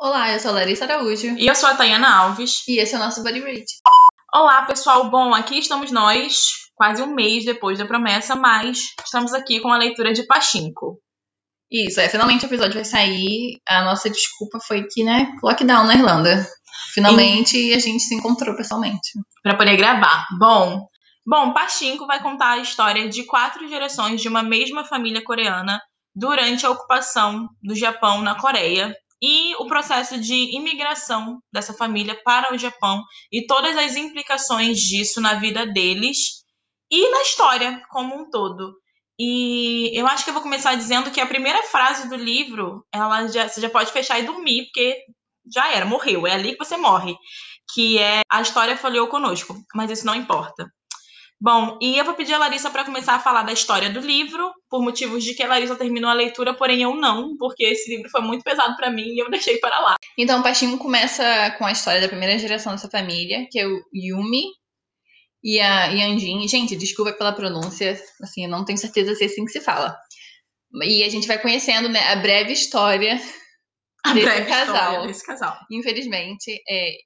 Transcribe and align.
Olá, 0.00 0.32
eu 0.32 0.38
sou 0.38 0.52
a 0.52 0.54
Larissa 0.54 0.84
Araújo. 0.84 1.26
E 1.36 1.48
eu 1.48 1.54
sou 1.56 1.68
a 1.68 1.74
Tayana 1.74 2.08
Alves. 2.08 2.62
E 2.68 2.78
esse 2.78 2.94
é 2.94 2.96
o 2.96 3.00
nosso 3.00 3.20
Body 3.20 3.40
Rate. 3.40 3.74
Olá, 4.32 4.62
pessoal. 4.62 5.10
Bom, 5.10 5.34
aqui 5.34 5.58
estamos 5.58 5.90
nós, 5.90 6.52
quase 6.76 7.02
um 7.02 7.12
mês 7.12 7.44
depois 7.44 7.80
da 7.80 7.84
promessa, 7.84 8.36
mas 8.36 8.94
estamos 9.04 9.34
aqui 9.34 9.58
com 9.58 9.72
a 9.72 9.76
leitura 9.76 10.12
de 10.12 10.24
Pachinko. 10.24 11.00
Isso, 11.68 12.00
é, 12.00 12.08
finalmente 12.08 12.44
o 12.44 12.46
episódio 12.46 12.74
vai 12.74 12.84
sair. 12.84 13.60
A 13.68 13.82
nossa 13.82 14.08
desculpa 14.08 14.60
foi 14.60 14.84
que, 14.84 15.02
né, 15.02 15.32
lockdown 15.42 15.84
na 15.84 15.94
Irlanda. 15.94 16.46
Finalmente 16.94 17.58
e... 17.58 17.74
a 17.74 17.80
gente 17.80 18.04
se 18.04 18.14
encontrou 18.14 18.54
pessoalmente. 18.54 19.10
Para 19.42 19.56
poder 19.56 19.76
gravar. 19.76 20.28
Bom, 20.38 20.86
bom, 21.26 21.52
Pachinko 21.52 22.06
vai 22.06 22.22
contar 22.22 22.52
a 22.52 22.58
história 22.58 23.08
de 23.08 23.24
quatro 23.24 23.68
gerações 23.68 24.20
de 24.20 24.28
uma 24.28 24.44
mesma 24.44 24.84
família 24.84 25.24
coreana 25.24 25.82
durante 26.14 26.64
a 26.64 26.70
ocupação 26.70 27.48
do 27.60 27.74
Japão 27.74 28.22
na 28.22 28.36
Coreia 28.36 28.94
e 29.22 29.54
o 29.56 29.66
processo 29.66 30.18
de 30.20 30.56
imigração 30.56 31.40
dessa 31.52 31.72
família 31.72 32.20
para 32.24 32.54
o 32.54 32.58
Japão 32.58 33.02
e 33.32 33.46
todas 33.46 33.76
as 33.76 33.96
implicações 33.96 34.78
disso 34.78 35.20
na 35.20 35.34
vida 35.34 35.66
deles 35.66 36.44
e 36.90 37.10
na 37.10 37.22
história 37.22 37.82
como 37.90 38.14
um 38.14 38.30
todo. 38.30 38.74
E 39.18 39.90
eu 39.98 40.06
acho 40.06 40.22
que 40.22 40.30
eu 40.30 40.34
vou 40.34 40.42
começar 40.42 40.76
dizendo 40.76 41.10
que 41.10 41.20
a 41.20 41.26
primeira 41.26 41.62
frase 41.64 42.08
do 42.08 42.14
livro, 42.14 42.86
ela 42.92 43.26
já, 43.26 43.48
você 43.48 43.60
já 43.60 43.68
pode 43.68 43.90
fechar 43.90 44.18
e 44.20 44.26
dormir, 44.26 44.66
porque 44.66 45.02
já 45.52 45.72
era, 45.72 45.84
morreu, 45.84 46.26
é 46.26 46.32
ali 46.32 46.52
que 46.52 46.64
você 46.64 46.76
morre. 46.76 47.16
Que 47.74 47.98
é 47.98 48.20
a 48.30 48.40
história 48.40 48.76
falhou 48.76 49.08
conosco, 49.08 49.56
mas 49.74 49.90
isso 49.90 50.06
não 50.06 50.14
importa. 50.14 50.72
Bom, 51.40 51.78
e 51.80 51.96
eu 51.96 52.04
vou 52.04 52.14
pedir 52.14 52.34
a 52.34 52.38
Larissa 52.38 52.68
para 52.68 52.84
começar 52.84 53.14
a 53.14 53.20
falar 53.20 53.44
da 53.44 53.52
história 53.52 53.90
do 53.90 54.00
livro, 54.00 54.52
por 54.68 54.82
motivos 54.82 55.22
de 55.22 55.34
que 55.34 55.42
a 55.42 55.46
Larissa 55.46 55.76
terminou 55.76 56.10
a 56.10 56.14
leitura, 56.14 56.52
porém 56.52 56.82
eu 56.82 56.96
não, 56.96 57.36
porque 57.36 57.64
esse 57.64 57.88
livro 57.94 58.10
foi 58.10 58.20
muito 58.22 58.42
pesado 58.42 58.76
para 58.76 58.90
mim 58.90 59.14
e 59.14 59.20
eu 59.20 59.30
deixei 59.30 59.58
para 59.58 59.78
lá. 59.78 59.94
Então, 60.18 60.40
o 60.40 60.42
Pachinko 60.42 60.78
começa 60.78 61.52
com 61.56 61.64
a 61.64 61.70
história 61.70 62.00
da 62.00 62.08
primeira 62.08 62.36
geração 62.38 62.72
dessa 62.72 62.90
família, 62.90 63.46
que 63.50 63.60
é 63.60 63.66
o 63.68 63.80
Yumi 63.94 64.46
e 65.44 65.60
a 65.60 65.86
Yanjin. 65.86 66.48
Gente, 66.48 66.74
desculpa 66.74 67.12
pela 67.12 67.32
pronúncia, 67.32 67.96
assim, 68.20 68.44
eu 68.44 68.50
não 68.50 68.64
tenho 68.64 68.78
certeza 68.78 69.14
se 69.14 69.22
é 69.22 69.26
assim 69.26 69.44
que 69.44 69.52
se 69.52 69.60
fala. 69.60 69.96
E 70.82 71.04
a 71.04 71.08
gente 71.08 71.28
vai 71.28 71.38
conhecendo 71.40 71.88
né, 71.88 72.00
a 72.10 72.16
breve 72.16 72.52
história 72.52 73.18
a 74.04 74.12
desse 74.12 74.26
breve 74.26 74.46
casal. 74.46 74.74
História 74.74 75.06
desse 75.06 75.24
casal. 75.24 75.56
Infelizmente, 75.70 76.60
é, 76.68 76.96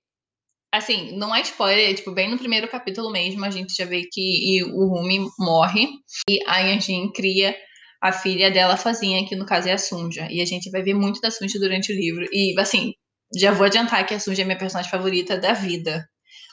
assim, 0.73 1.17
não 1.17 1.35
é 1.35 1.43
spoiler, 1.43 1.91
é, 1.91 1.95
tipo, 1.95 2.13
bem 2.13 2.31
no 2.31 2.39
primeiro 2.39 2.67
capítulo 2.67 3.13
mesmo, 3.13 3.45
a 3.45 3.51
gente 3.51 3.75
já 3.77 3.85
vê 3.85 4.09
que 4.11 4.65
o 4.65 4.87
Rumi 4.87 5.21
morre 5.39 5.87
e 6.29 6.41
a 6.47 6.61
Yanjin 6.61 7.13
cria 7.13 7.55
a 8.03 8.11
filha 8.11 8.51
dela 8.51 8.77
sozinha, 8.77 9.25
que 9.29 9.37
no 9.37 9.47
caso 9.47 9.69
é 9.69 9.73
a 9.73 9.79
Sunja. 9.79 10.27
E 10.31 10.41
a 10.41 10.45
gente 10.45 10.71
vai 10.71 10.83
ver 10.83 10.95
muito 10.95 11.21
da 11.21 11.31
Sunja 11.31 11.59
durante 11.61 11.93
o 11.93 11.97
livro. 11.97 12.27
E, 12.33 12.59
assim, 12.59 12.93
já 13.39 13.53
vou 13.53 13.67
adiantar 13.67 14.05
que 14.05 14.15
a 14.15 14.19
Sunja 14.19 14.43
é 14.43 14.45
minha 14.45 14.59
personagem 14.59 14.91
favorita 14.91 15.39
da 15.39 15.53
vida. 15.53 16.05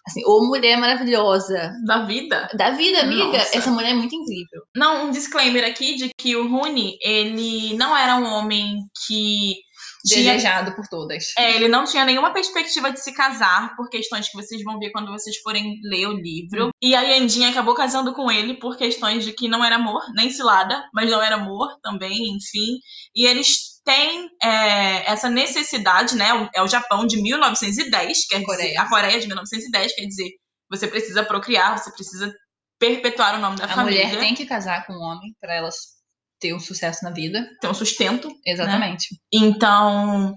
Assim, 0.08 0.22
ou 0.26 0.48
mulher 0.48 0.78
maravilhosa. 0.78 1.72
Da 1.88 2.06
vida? 2.06 2.48
Da 2.56 2.72
vida, 2.72 3.02
amiga. 3.02 3.38
Nossa. 3.38 3.58
Essa 3.58 3.72
mulher 3.72 3.92
é 3.92 3.96
muito 3.96 4.16
incrível. 4.16 4.62
Não, 4.76 5.08
um 5.08 5.12
disclaimer 5.12 5.66
aqui 5.66 5.96
de 5.96 6.10
que 6.18 6.36
o 6.36 6.48
Rune, 6.48 6.98
ele 7.02 7.74
não 7.76 7.98
era 7.98 8.16
um 8.18 8.26
homem 8.26 8.78
que 9.08 9.56
Desejado 10.06 10.76
por 10.76 10.88
todas. 10.88 11.34
É, 11.38 11.56
ele 11.56 11.68
não 11.68 11.84
tinha 11.84 12.06
nenhuma 12.06 12.32
perspectiva 12.32 12.92
de 12.92 13.02
se 13.02 13.14
casar, 13.14 13.76
por 13.76 13.90
questões 13.90 14.30
que 14.30 14.38
vocês 14.38 14.64
vão 14.64 14.80
ver 14.80 14.92
quando 14.92 15.12
vocês 15.12 15.38
forem 15.38 15.80
ler 15.84 16.08
o 16.08 16.14
livro. 16.14 16.70
E 16.82 16.96
a 16.96 17.02
Yandinha 17.02 17.50
acabou 17.50 17.76
casando 17.76 18.14
com 18.14 18.32
ele 18.32 18.56
por 18.56 18.78
questões 18.78 19.26
de 19.26 19.34
que 19.34 19.48
não 19.48 19.64
era 19.64 19.76
amor, 19.76 20.02
nem 20.16 20.30
cilada, 20.30 20.84
mas 20.94 21.10
não 21.10 21.22
era 21.22 21.36
amor 21.36 21.68
também, 21.82 22.36
enfim. 22.36 22.80
E 23.16 23.26
eles 23.26 23.80
têm 23.84 24.30
é, 24.42 25.12
essa 25.12 25.30
necessidade, 25.30 26.16
né? 26.16 26.50
É 26.54 26.62
o 26.62 26.68
Japão 26.68 27.06
de 27.06 27.22
1910, 27.22 28.28
quer 28.28 28.44
Coreia. 28.44 28.70
dizer, 28.70 28.78
a 28.78 28.90
Coreia 28.90 29.20
de 29.20 29.28
1910, 29.28 29.96
quer 29.96 30.06
dizer, 30.06 30.30
você 30.70 30.88
precisa 30.88 31.24
procriar, 31.24 31.78
você 31.78 31.92
precisa 31.92 32.34
perpetuar 32.80 33.36
o 33.36 33.40
nome 33.40 33.58
da 33.58 33.66
A 33.66 33.70
família. 33.70 34.06
mulher 34.06 34.20
tem 34.20 34.34
que 34.34 34.46
casar 34.46 34.86
com 34.86 34.94
um 34.94 35.02
homem 35.02 35.36
para 35.42 35.56
elas 35.56 35.99
ter 36.40 36.54
um 36.54 36.60
sucesso 36.60 37.04
na 37.04 37.12
vida. 37.12 37.48
ter 37.62 37.68
um 37.68 37.74
sustento. 37.74 38.30
Exatamente. 38.46 39.08
Então, 39.32 40.36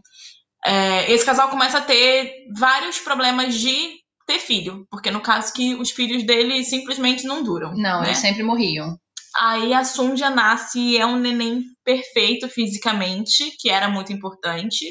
é, 0.64 1.10
esse 1.12 1.24
casal 1.24 1.48
começa 1.48 1.78
a 1.78 1.82
ter 1.82 2.46
vários 2.56 2.98
problemas 2.98 3.54
de 3.54 4.00
ter 4.26 4.38
filho, 4.38 4.86
porque 4.90 5.10
no 5.10 5.20
caso 5.20 5.52
que 5.52 5.74
os 5.74 5.90
filhos 5.90 6.24
dele 6.24 6.64
simplesmente 6.64 7.24
não 7.24 7.42
duram. 7.42 7.74
Não, 7.74 8.00
né? 8.00 8.08
eles 8.08 8.18
sempre 8.18 8.42
morriam. 8.42 8.96
Aí 9.36 9.72
a 9.72 9.82
Sunja 9.84 10.28
nasce 10.28 10.78
e 10.78 10.98
é 10.98 11.06
um 11.06 11.16
neném 11.16 11.62
perfeito 11.84 12.48
fisicamente, 12.48 13.50
que 13.58 13.70
era 13.70 13.88
muito 13.88 14.12
importante. 14.12 14.84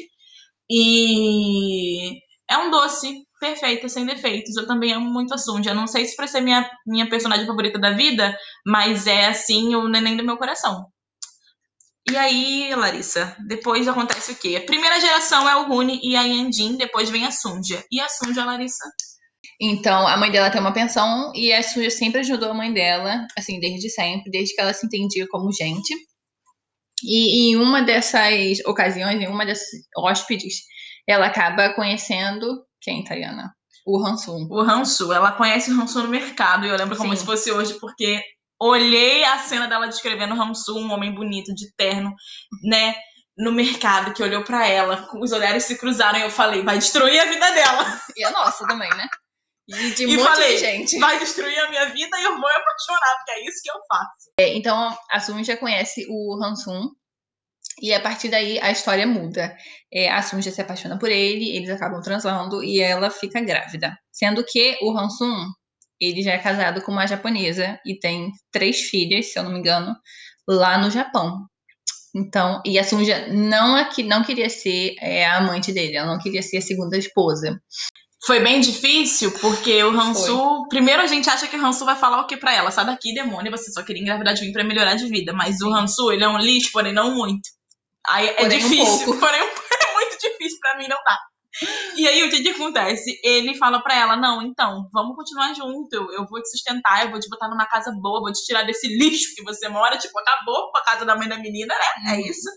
E 0.68 2.18
é 2.50 2.58
um 2.58 2.70
doce 2.70 3.22
perfeita, 3.38 3.88
sem 3.88 4.04
defeitos. 4.04 4.56
Eu 4.56 4.66
também 4.66 4.92
amo 4.92 5.08
muito 5.10 5.32
a 5.32 5.38
Sunja. 5.38 5.74
Não 5.74 5.86
sei 5.86 6.04
se 6.06 6.16
pra 6.16 6.26
ser 6.26 6.40
minha, 6.40 6.68
minha 6.86 7.08
personagem 7.08 7.46
favorita 7.46 7.78
da 7.78 7.92
vida, 7.92 8.36
mas 8.66 9.06
é 9.06 9.26
assim 9.26 9.74
o 9.74 9.88
neném 9.88 10.16
do 10.16 10.24
meu 10.24 10.36
coração. 10.36 10.86
E 12.10 12.16
aí, 12.16 12.74
Larissa, 12.74 13.36
depois 13.46 13.86
acontece 13.86 14.32
o 14.32 14.36
quê? 14.36 14.56
A 14.56 14.66
primeira 14.66 15.00
geração 15.00 15.48
é 15.48 15.56
o 15.56 15.68
Rune 15.68 16.00
e 16.02 16.16
a 16.16 16.22
Yandin, 16.22 16.76
depois 16.76 17.08
vem 17.10 17.24
a 17.24 17.30
Sunja. 17.30 17.84
E 17.90 18.00
a 18.00 18.08
Sunja, 18.08 18.44
Larissa? 18.44 18.84
Então, 19.60 20.06
a 20.08 20.16
mãe 20.16 20.30
dela 20.30 20.50
tem 20.50 20.60
uma 20.60 20.72
pensão 20.72 21.32
e 21.34 21.52
a 21.52 21.62
Sunja 21.62 21.90
sempre 21.90 22.20
ajudou 22.20 22.50
a 22.50 22.54
mãe 22.54 22.72
dela, 22.72 23.26
assim, 23.38 23.60
desde 23.60 23.88
sempre, 23.88 24.30
desde 24.30 24.54
que 24.54 24.60
ela 24.60 24.74
se 24.74 24.84
entendia 24.84 25.26
como 25.28 25.52
gente. 25.52 25.94
E 27.04 27.50
em 27.50 27.56
uma 27.56 27.82
dessas 27.82 28.58
ocasiões, 28.66 29.20
em 29.20 29.28
uma 29.28 29.46
dessas 29.46 29.68
hóspedes, 29.96 30.62
ela 31.06 31.26
acaba 31.26 31.74
conhecendo 31.74 32.64
quem, 32.80 33.04
Tayana? 33.04 33.54
O 33.86 34.04
Hansum. 34.04 34.48
O 34.50 34.60
Hansu, 34.60 35.12
ela 35.12 35.32
conhece 35.32 35.70
o 35.70 35.80
Hansu 35.80 36.02
no 36.02 36.08
mercado, 36.08 36.66
e 36.66 36.68
eu 36.68 36.76
lembro 36.76 36.96
como 36.96 37.10
Sim. 37.10 37.16
se 37.16 37.24
fosse 37.24 37.50
hoje, 37.50 37.74
porque 37.80 38.20
olhei 38.68 39.24
a 39.24 39.38
cena 39.38 39.66
dela 39.66 39.86
descrevendo 39.88 40.34
o 40.34 40.40
Hansu, 40.40 40.78
um 40.78 40.92
homem 40.92 41.14
bonito, 41.14 41.54
de 41.54 41.72
terno, 41.76 42.12
né, 42.64 42.94
no 43.36 43.50
mercado, 43.52 44.12
que 44.12 44.22
olhou 44.22 44.44
pra 44.44 44.66
ela, 44.66 45.08
os 45.20 45.32
olhares 45.32 45.64
se 45.64 45.76
cruzaram 45.78 46.18
e 46.18 46.22
eu 46.22 46.30
falei, 46.30 46.62
vai 46.62 46.78
destruir 46.78 47.18
a 47.20 47.24
vida 47.24 47.50
dela. 47.50 48.00
E 48.16 48.24
a 48.24 48.30
nossa 48.30 48.66
também, 48.66 48.90
né? 48.90 49.08
E 49.68 49.90
de 49.92 50.04
E 50.04 50.18
falei, 50.18 50.54
de 50.54 50.60
gente. 50.60 50.98
vai 50.98 51.18
destruir 51.18 51.58
a 51.58 51.70
minha 51.70 51.86
vida 51.86 52.18
e 52.18 52.24
eu 52.24 52.30
vou 52.38 52.48
apaixonar, 52.48 53.16
porque 53.16 53.30
é 53.32 53.48
isso 53.48 53.60
que 53.62 53.70
eu 53.70 53.80
faço. 53.88 54.30
É, 54.38 54.54
então, 54.54 54.96
a 55.10 55.20
Sunja 55.20 55.56
conhece 55.56 56.06
o 56.10 56.42
Hansum. 56.44 56.90
E 57.80 57.92
a 57.94 58.00
partir 58.00 58.28
daí 58.28 58.58
a 58.60 58.70
história 58.70 59.06
muda. 59.06 59.56
É, 59.92 60.10
a 60.10 60.20
Sunja 60.20 60.50
se 60.50 60.60
apaixona 60.60 60.98
por 60.98 61.08
ele, 61.10 61.56
eles 61.56 61.70
acabam 61.70 62.02
transando 62.02 62.62
e 62.62 62.80
ela 62.80 63.08
fica 63.08 63.40
grávida. 63.40 63.96
Sendo 64.12 64.44
que 64.44 64.76
o 64.82 64.96
Hansum, 64.96 65.46
ele 66.04 66.22
já 66.22 66.32
é 66.32 66.38
casado 66.38 66.82
com 66.82 66.92
uma 66.92 67.06
japonesa 67.06 67.78
e 67.86 67.98
tem 67.98 68.30
três 68.50 68.80
filhas, 68.82 69.32
se 69.32 69.38
eu 69.38 69.42
não 69.42 69.52
me 69.52 69.58
engano, 69.58 69.94
lá 70.48 70.78
no 70.78 70.90
Japão. 70.90 71.46
Então, 72.14 72.60
e 72.64 72.78
a 72.78 72.84
Sunja 72.84 73.28
não, 73.28 73.74
aqui, 73.76 74.02
não 74.02 74.22
queria 74.22 74.50
ser 74.50 74.94
é, 75.00 75.24
a 75.24 75.38
amante 75.38 75.72
dele, 75.72 75.96
ela 75.96 76.12
não 76.12 76.18
queria 76.18 76.42
ser 76.42 76.58
a 76.58 76.62
segunda 76.62 76.96
esposa. 76.96 77.58
Foi 78.24 78.38
bem 78.38 78.60
difícil, 78.60 79.32
porque 79.40 79.82
o 79.82 79.90
Hansu. 79.90 80.68
Primeiro 80.68 81.02
a 81.02 81.06
gente 81.06 81.28
acha 81.28 81.48
que 81.48 81.56
o 81.56 81.64
Hansu 81.64 81.84
vai 81.84 81.96
falar 81.96 82.20
o 82.20 82.26
que 82.26 82.36
pra 82.36 82.54
ela? 82.54 82.70
Sai 82.70 82.86
daqui, 82.86 83.12
demônio, 83.14 83.50
você 83.50 83.72
só 83.72 83.82
queria 83.82 84.00
engravidar 84.00 84.34
de 84.34 84.42
mim 84.42 84.52
pra 84.52 84.62
melhorar 84.62 84.94
de 84.94 85.08
vida. 85.08 85.32
Mas 85.32 85.60
o 85.60 85.74
Hansu, 85.74 86.12
ele 86.12 86.22
é 86.22 86.28
um 86.28 86.38
lixo, 86.38 86.70
porém 86.72 86.92
não 86.92 87.16
muito. 87.16 87.48
Aí 88.06 88.28
é 88.28 88.34
Porém, 88.34 88.58
um 88.58 88.60
difícil, 88.60 89.04
pouco. 89.06 89.18
porém 89.20 89.40
é 89.40 89.94
muito 89.94 90.18
difícil 90.20 90.58
pra 90.60 90.78
mim, 90.78 90.86
não 90.86 90.98
dá. 91.04 91.18
E 91.96 92.08
aí 92.08 92.22
o 92.24 92.30
que, 92.30 92.42
que 92.42 92.50
acontece? 92.50 93.20
Ele 93.22 93.54
fala 93.56 93.82
pra 93.82 93.94
ela: 93.94 94.16
Não, 94.16 94.40
então, 94.42 94.88
vamos 94.92 95.14
continuar 95.14 95.52
junto. 95.54 95.92
Eu, 95.92 96.10
eu 96.12 96.26
vou 96.26 96.40
te 96.40 96.50
sustentar, 96.50 97.04
eu 97.04 97.10
vou 97.10 97.20
te 97.20 97.28
botar 97.28 97.48
numa 97.48 97.66
casa 97.66 97.92
boa, 98.00 98.20
vou 98.20 98.32
te 98.32 98.42
tirar 98.44 98.62
desse 98.64 98.88
lixo 98.88 99.34
que 99.36 99.42
você 99.42 99.68
mora. 99.68 99.98
Tipo, 99.98 100.18
acabou 100.18 100.70
com 100.70 100.78
a 100.78 100.84
casa 100.84 101.04
da 101.04 101.14
mãe 101.14 101.28
da 101.28 101.38
menina, 101.38 101.74
né? 101.74 102.14
É 102.14 102.20
isso. 102.20 102.48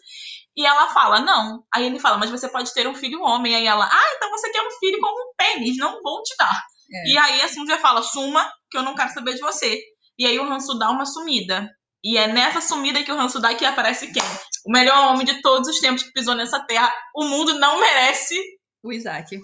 E 0.57 0.65
ela 0.65 0.87
fala, 0.89 1.19
não. 1.19 1.63
Aí 1.73 1.85
ele 1.85 1.99
fala, 1.99 2.17
mas 2.17 2.29
você 2.29 2.47
pode 2.47 2.73
ter 2.73 2.87
um 2.87 2.95
filho 2.95 3.21
homem. 3.21 3.55
Aí 3.55 3.67
ela, 3.67 3.85
ah, 3.85 4.13
então 4.15 4.29
você 4.31 4.49
quer 4.51 4.61
um 4.61 4.71
filho 4.79 4.99
com 5.01 5.07
um 5.07 5.33
pênis, 5.37 5.77
não 5.77 6.01
vou 6.01 6.23
te 6.23 6.33
dar. 6.37 6.61
É. 6.93 7.09
E 7.09 7.17
aí 7.17 7.41
a 7.41 7.49
Sunja 7.49 7.77
fala, 7.77 8.01
suma, 8.01 8.49
que 8.71 8.77
eu 8.77 8.83
não 8.83 8.95
quero 8.95 9.13
saber 9.13 9.33
de 9.33 9.41
você. 9.41 9.81
E 10.17 10.25
aí 10.25 10.39
o 10.39 10.43
Hansu 10.43 10.77
dá 10.79 10.89
uma 10.89 11.05
sumida. 11.05 11.69
E 12.03 12.17
é 12.17 12.27
nessa 12.27 12.61
sumida 12.61 13.03
que 13.03 13.11
o 13.11 13.19
Hansu 13.19 13.41
dá 13.41 13.53
que 13.53 13.65
aparece 13.65 14.11
quem? 14.13 14.23
O 14.65 14.71
melhor 14.71 15.09
homem 15.09 15.25
de 15.25 15.41
todos 15.41 15.67
os 15.67 15.79
tempos 15.79 16.03
que 16.03 16.13
pisou 16.13 16.35
nessa 16.35 16.59
terra. 16.65 16.91
O 17.15 17.25
mundo 17.25 17.59
não 17.59 17.79
merece. 17.79 18.39
O 18.85 18.93
Isaac. 18.93 19.35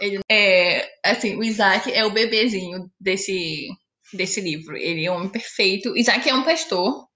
Ele 0.00 0.18
é, 0.30 0.90
assim, 1.04 1.36
o 1.36 1.44
Isaac 1.44 1.92
é 1.92 2.04
o 2.04 2.10
bebezinho 2.10 2.90
desse, 3.00 3.68
desse 4.12 4.40
livro. 4.40 4.76
Ele 4.76 5.04
é 5.06 5.12
um 5.12 5.14
homem 5.14 5.28
perfeito. 5.28 5.96
Isaac 5.96 6.28
é 6.28 6.34
um 6.34 6.42
pastor 6.42 7.06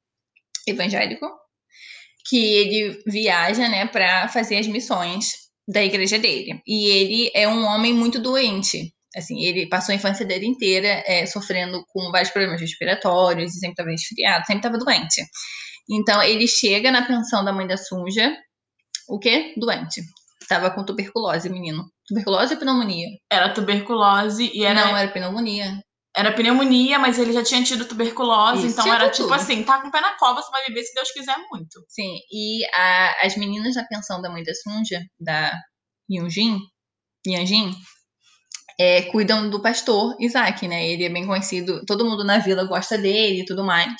evangélico 0.68 1.26
que 2.28 2.36
ele 2.36 3.02
viaja, 3.06 3.68
né, 3.68 3.86
para 3.86 4.28
fazer 4.28 4.58
as 4.58 4.66
missões 4.66 5.32
da 5.66 5.82
igreja 5.82 6.18
dele. 6.18 6.60
E 6.66 6.88
ele 6.88 7.30
é 7.34 7.48
um 7.48 7.64
homem 7.64 7.92
muito 7.92 8.20
doente. 8.20 8.92
Assim, 9.16 9.44
ele 9.44 9.68
passou 9.68 9.92
a 9.92 9.96
infância 9.96 10.26
dele 10.26 10.46
inteira 10.46 11.02
é, 11.06 11.24
sofrendo 11.26 11.84
com 11.88 12.10
vários 12.10 12.30
problemas 12.30 12.60
respiratórios, 12.60 13.52
sempre 13.52 13.70
estava 13.70 13.90
resfriado, 13.90 14.46
sempre 14.46 14.58
estava 14.58 14.78
doente. 14.78 15.24
Então, 15.88 16.22
ele 16.22 16.46
chega 16.46 16.90
na 16.90 17.06
pensão 17.06 17.44
da 17.44 17.52
mãe 17.52 17.66
da 17.66 17.76
Sunja, 17.76 18.36
o 19.08 19.18
quê? 19.18 19.54
Doente. 19.56 20.02
Tava 20.48 20.70
com 20.70 20.84
tuberculose, 20.84 21.48
menino. 21.48 21.84
Tuberculose 22.06 22.54
ou 22.54 22.60
pneumonia? 22.60 23.08
Era 23.30 23.52
tuberculose 23.52 24.50
e 24.54 24.64
era. 24.64 24.86
Não, 24.86 24.96
era 24.96 25.10
pneumonia. 25.10 25.80
Era 26.16 26.32
pneumonia, 26.32 26.98
mas 26.98 27.18
ele 27.18 27.32
já 27.32 27.42
tinha 27.44 27.62
tido 27.62 27.84
tuberculose, 27.84 28.66
Isso, 28.68 28.80
então 28.80 28.90
era 28.94 29.10
tudo. 29.10 29.24
tipo 29.24 29.34
assim, 29.34 29.62
tá 29.64 29.82
com 29.82 29.88
o 29.88 29.90
pé 29.90 30.00
na 30.00 30.16
cova, 30.16 30.40
você 30.40 30.50
vai 30.50 30.64
viver 30.66 30.82
se 30.82 30.94
Deus 30.94 31.10
quiser 31.12 31.36
muito. 31.50 31.84
Sim, 31.88 32.14
e 32.32 32.64
a- 32.74 33.16
as 33.26 33.36
meninas 33.36 33.74
da 33.74 33.84
pensão 33.84 34.22
da 34.22 34.30
mãe 34.30 34.42
da 34.42 34.52
Sunja, 34.54 35.02
da 35.20 35.52
Yunjin, 36.10 36.58
Yanjin, 37.26 37.70
é, 38.78 39.02
cuidam 39.02 39.48
do 39.50 39.60
pastor 39.60 40.16
Isaac, 40.20 40.66
né? 40.68 40.86
Ele 40.88 41.04
é 41.04 41.08
bem 41.10 41.26
conhecido, 41.26 41.84
todo 41.86 42.04
mundo 42.04 42.24
na 42.24 42.38
vila 42.38 42.64
gosta 42.64 42.96
dele 42.96 43.42
e 43.42 43.44
tudo 43.44 43.64
mais. 43.64 43.92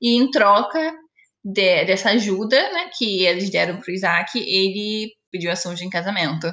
E 0.00 0.16
em 0.16 0.30
troca 0.30 0.94
de- 1.44 1.84
dessa 1.84 2.10
ajuda, 2.10 2.56
né, 2.72 2.90
que 2.96 3.24
eles 3.24 3.50
deram 3.50 3.78
pro 3.80 3.92
Isaac, 3.92 4.38
ele 4.38 5.10
pediu 5.30 5.50
a 5.50 5.56
Sunja 5.56 5.84
em 5.84 5.90
casamento. 5.90 6.50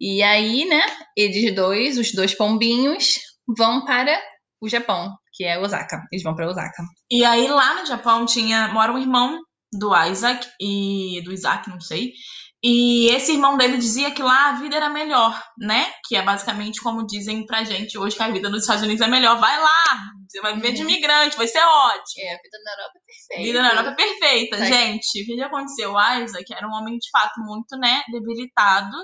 E 0.00 0.22
aí, 0.22 0.64
né, 0.64 0.80
eles 1.16 1.54
dois, 1.54 1.98
os 1.98 2.12
dois 2.12 2.34
pombinhos, 2.34 3.14
vão 3.56 3.84
para 3.84 4.18
o 4.60 4.68
Japão, 4.68 5.14
que 5.32 5.44
é 5.44 5.58
Osaka. 5.58 6.02
Eles 6.10 6.22
vão 6.22 6.34
para 6.34 6.48
Osaka. 6.48 6.82
E 7.10 7.24
aí 7.24 7.46
lá 7.48 7.80
no 7.80 7.86
Japão 7.86 8.24
tinha 8.24 8.68
mora 8.68 8.92
um 8.92 8.98
irmão 8.98 9.40
do 9.72 9.94
Isaac 10.06 10.48
e 10.60 11.20
do 11.24 11.32
Isaac, 11.32 11.68
não 11.68 11.80
sei. 11.80 12.12
E 12.62 13.08
esse 13.10 13.32
irmão 13.32 13.56
dele 13.56 13.78
dizia 13.78 14.10
que 14.10 14.22
lá 14.22 14.50
a 14.50 14.52
vida 14.60 14.76
era 14.76 14.90
melhor, 14.90 15.42
né? 15.58 15.90
Que 16.06 16.16
é 16.16 16.22
basicamente 16.22 16.80
como 16.82 17.06
dizem 17.06 17.46
pra 17.46 17.64
gente 17.64 17.96
hoje 17.96 18.16
que 18.16 18.22
a 18.22 18.30
vida 18.30 18.50
nos 18.50 18.62
Estados 18.62 18.82
Unidos 18.82 19.00
é 19.00 19.08
melhor. 19.08 19.38
Vai 19.40 19.58
lá, 19.58 19.84
você 20.28 20.40
vai 20.42 20.54
viver 20.54 20.72
de 20.72 20.82
Uhum. 20.82 20.90
imigrante, 20.90 21.36
vai 21.38 21.48
ser 21.48 21.58
ótimo. 21.60 22.24
É, 22.24 22.34
a 22.34 22.36
vida 22.42 22.58
na 22.64 22.70
Europa 22.72 22.92
é 22.94 23.00
A 23.00 23.06
perfeita. 23.06 23.42
vida 23.42 23.62
na 23.62 23.70
Europa 23.70 23.90
é 23.90 23.94
perfeita, 23.94 24.56
Tá. 24.58 24.64
gente. 24.66 25.22
O 25.22 25.26
que 25.26 25.34
que 25.36 25.42
aconteceu? 25.42 25.92
O 25.94 26.00
Isaac 26.22 26.52
era 26.54 26.68
um 26.68 26.72
homem 26.72 26.98
de 26.98 27.08
fato 27.10 27.40
muito, 27.40 27.78
né, 27.78 28.02
debilitado. 28.12 28.94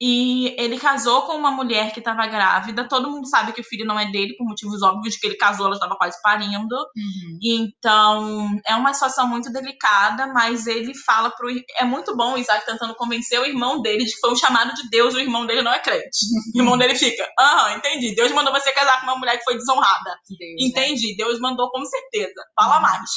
E 0.00 0.54
ele 0.56 0.78
casou 0.78 1.22
com 1.22 1.32
uma 1.32 1.50
mulher 1.50 1.92
que 1.92 1.98
estava 1.98 2.24
grávida. 2.26 2.88
Todo 2.88 3.10
mundo 3.10 3.28
sabe 3.28 3.52
que 3.52 3.60
o 3.60 3.64
filho 3.64 3.84
não 3.84 3.98
é 3.98 4.10
dele, 4.10 4.36
por 4.36 4.46
motivos 4.46 4.80
óbvios, 4.80 5.16
que 5.16 5.26
ele 5.26 5.36
casou, 5.36 5.66
ela 5.66 5.74
estava 5.74 5.96
quase 5.96 6.20
parindo. 6.22 6.76
Uhum. 6.76 7.38
Então, 7.42 8.60
é 8.64 8.76
uma 8.76 8.94
situação 8.94 9.26
muito 9.26 9.52
delicada, 9.52 10.28
mas 10.28 10.68
ele 10.68 10.94
fala 10.94 11.30
pro. 11.30 11.48
É 11.78 11.84
muito 11.84 12.16
bom 12.16 12.34
o 12.34 12.38
Isaac 12.38 12.64
tentando 12.64 12.94
convencer 12.94 13.40
o 13.40 13.44
irmão 13.44 13.82
dele 13.82 14.04
de 14.04 14.12
que 14.12 14.20
foi 14.20 14.32
um 14.32 14.36
chamado 14.36 14.72
de 14.74 14.88
Deus, 14.88 15.14
o 15.14 15.20
irmão 15.20 15.46
dele 15.46 15.62
não 15.62 15.72
é 15.72 15.80
crente. 15.80 16.18
O 16.54 16.60
irmão 16.60 16.78
dele 16.78 16.94
fica, 16.94 17.28
aham, 17.38 17.76
entendi. 17.76 18.14
Deus 18.14 18.32
mandou 18.32 18.52
você 18.52 18.72
casar 18.72 19.00
com 19.00 19.06
uma 19.06 19.18
mulher 19.18 19.36
que 19.38 19.44
foi 19.44 19.56
desonrada. 19.56 20.16
Deus, 20.28 20.38
né? 20.40 20.66
Entendi, 20.66 21.16
Deus 21.16 21.38
mandou 21.40 21.70
com 21.70 21.84
certeza. 21.84 22.42
Fala 22.54 22.80
mais. 22.80 23.10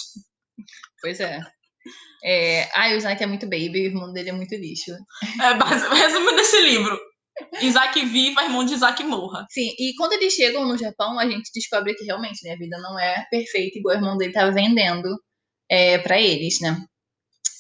Pois 1.02 1.20
é. 1.20 1.42
É. 2.24 2.70
Ah, 2.74 2.90
o 2.90 2.98
Isaac 2.98 3.22
é 3.22 3.28
muito 3.28 3.46
baby, 3.46 3.82
o 3.82 3.86
irmão 3.86 4.12
dele 4.12 4.30
é 4.30 4.34
muito 4.34 4.56
lixo. 4.56 4.92
É, 5.42 5.96
resumo 5.96 6.32
desse 6.36 6.62
livro. 6.62 7.00
Isaac 7.62 8.06
viva, 8.06 8.44
irmão 8.44 8.64
de 8.64 8.74
Isaac 8.74 9.04
morra. 9.04 9.46
Sim, 9.50 9.74
e 9.80 9.94
quando 9.98 10.14
eles 10.14 10.34
chegam 10.34 10.68
no 10.68 10.78
Japão, 10.78 11.18
a 11.18 11.26
gente 11.26 11.50
descobre 11.54 11.94
que 11.96 12.04
realmente 12.04 12.44
né, 12.44 12.54
a 12.54 12.58
vida 12.58 12.78
não 12.78 13.00
é 13.00 13.26
perfeita, 13.30 13.80
igual 13.80 13.96
o 13.96 13.98
irmão 13.98 14.18
dele 14.18 14.34
tava 14.34 14.52
vendendo 14.52 15.10
é, 15.70 15.98
para 15.98 16.20
eles, 16.20 16.60
né? 16.60 16.78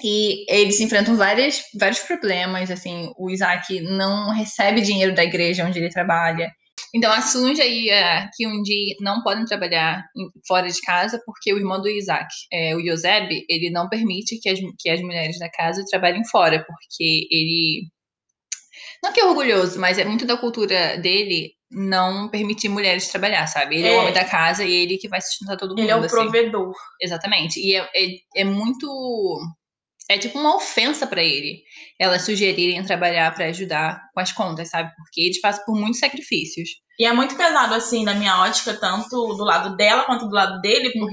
E 0.03 0.45
eles 0.51 0.79
enfrentam 0.79 1.15
várias, 1.15 1.63
vários 1.79 1.99
problemas, 1.99 2.71
assim, 2.71 3.11
o 3.17 3.29
Isaac 3.29 3.81
não 3.81 4.31
recebe 4.31 4.81
dinheiro 4.81 5.13
da 5.13 5.23
igreja 5.23 5.65
onde 5.65 5.79
ele 5.79 5.89
trabalha. 5.89 6.51
Então 6.93 7.11
a 7.11 7.21
Sunja 7.21 7.65
e 7.65 7.89
a 7.89 8.29
Kyunji 8.35 8.97
não 8.99 9.21
podem 9.23 9.45
trabalhar 9.45 10.03
fora 10.45 10.67
de 10.67 10.81
casa 10.81 11.21
porque 11.25 11.53
o 11.53 11.57
irmão 11.57 11.81
do 11.81 11.88
Isaac, 11.88 12.27
é, 12.51 12.75
o 12.75 12.79
Yoseb, 12.79 13.45
ele 13.49 13.69
não 13.69 13.88
permite 13.88 14.39
que 14.39 14.49
as, 14.49 14.59
que 14.77 14.89
as 14.89 15.01
mulheres 15.01 15.39
da 15.39 15.49
casa 15.49 15.85
trabalhem 15.89 16.25
fora, 16.25 16.65
porque 16.65 17.27
ele 17.31 17.88
não 19.03 19.11
que 19.11 19.19
é 19.19 19.25
orgulhoso, 19.25 19.79
mas 19.79 19.97
é 19.97 20.05
muito 20.05 20.25
da 20.25 20.38
cultura 20.38 20.97
dele 20.97 21.53
não 21.71 22.29
permitir 22.29 22.69
mulheres 22.69 23.07
trabalhar, 23.07 23.47
sabe? 23.47 23.77
Ele 23.77 23.87
é, 23.87 23.94
É. 23.94 23.97
o 23.97 24.01
homem 24.01 24.13
da 24.13 24.25
casa 24.25 24.63
e 24.63 24.71
ele 24.73 24.97
que 24.97 25.07
vai 25.07 25.21
sustentar 25.21 25.57
todo 25.57 25.69
mundo. 25.69 25.79
Ele 25.79 25.91
é 25.91 25.95
o 25.95 25.99
assim. 25.99 26.09
provedor. 26.09 26.73
Exatamente. 26.99 27.59
E 27.59 27.75
é, 27.75 27.89
é, 27.95 28.41
é 28.41 28.44
muito. 28.44 29.39
É 30.11 30.17
tipo 30.17 30.37
uma 30.37 30.57
ofensa 30.57 31.07
pra 31.07 31.23
ele 31.23 31.63
elas 31.97 32.23
sugerirem 32.23 32.83
trabalhar 32.83 33.33
pra 33.33 33.45
ajudar 33.45 34.01
com 34.13 34.19
as 34.19 34.33
contas, 34.33 34.69
sabe? 34.69 34.91
Porque 34.97 35.21
eles 35.21 35.39
passam 35.39 35.63
por 35.63 35.79
muitos 35.79 35.99
sacrifícios. 35.99 36.67
E 36.99 37.05
é 37.05 37.13
muito 37.13 37.37
pesado, 37.37 37.73
assim, 37.73 38.03
na 38.03 38.13
minha 38.13 38.41
ótica, 38.41 38.73
tanto 38.73 39.09
do 39.09 39.43
lado 39.45 39.77
dela 39.77 40.03
quanto 40.03 40.27
do 40.27 40.35
lado 40.35 40.59
dele, 40.59 40.91
Uhum. 40.95 41.05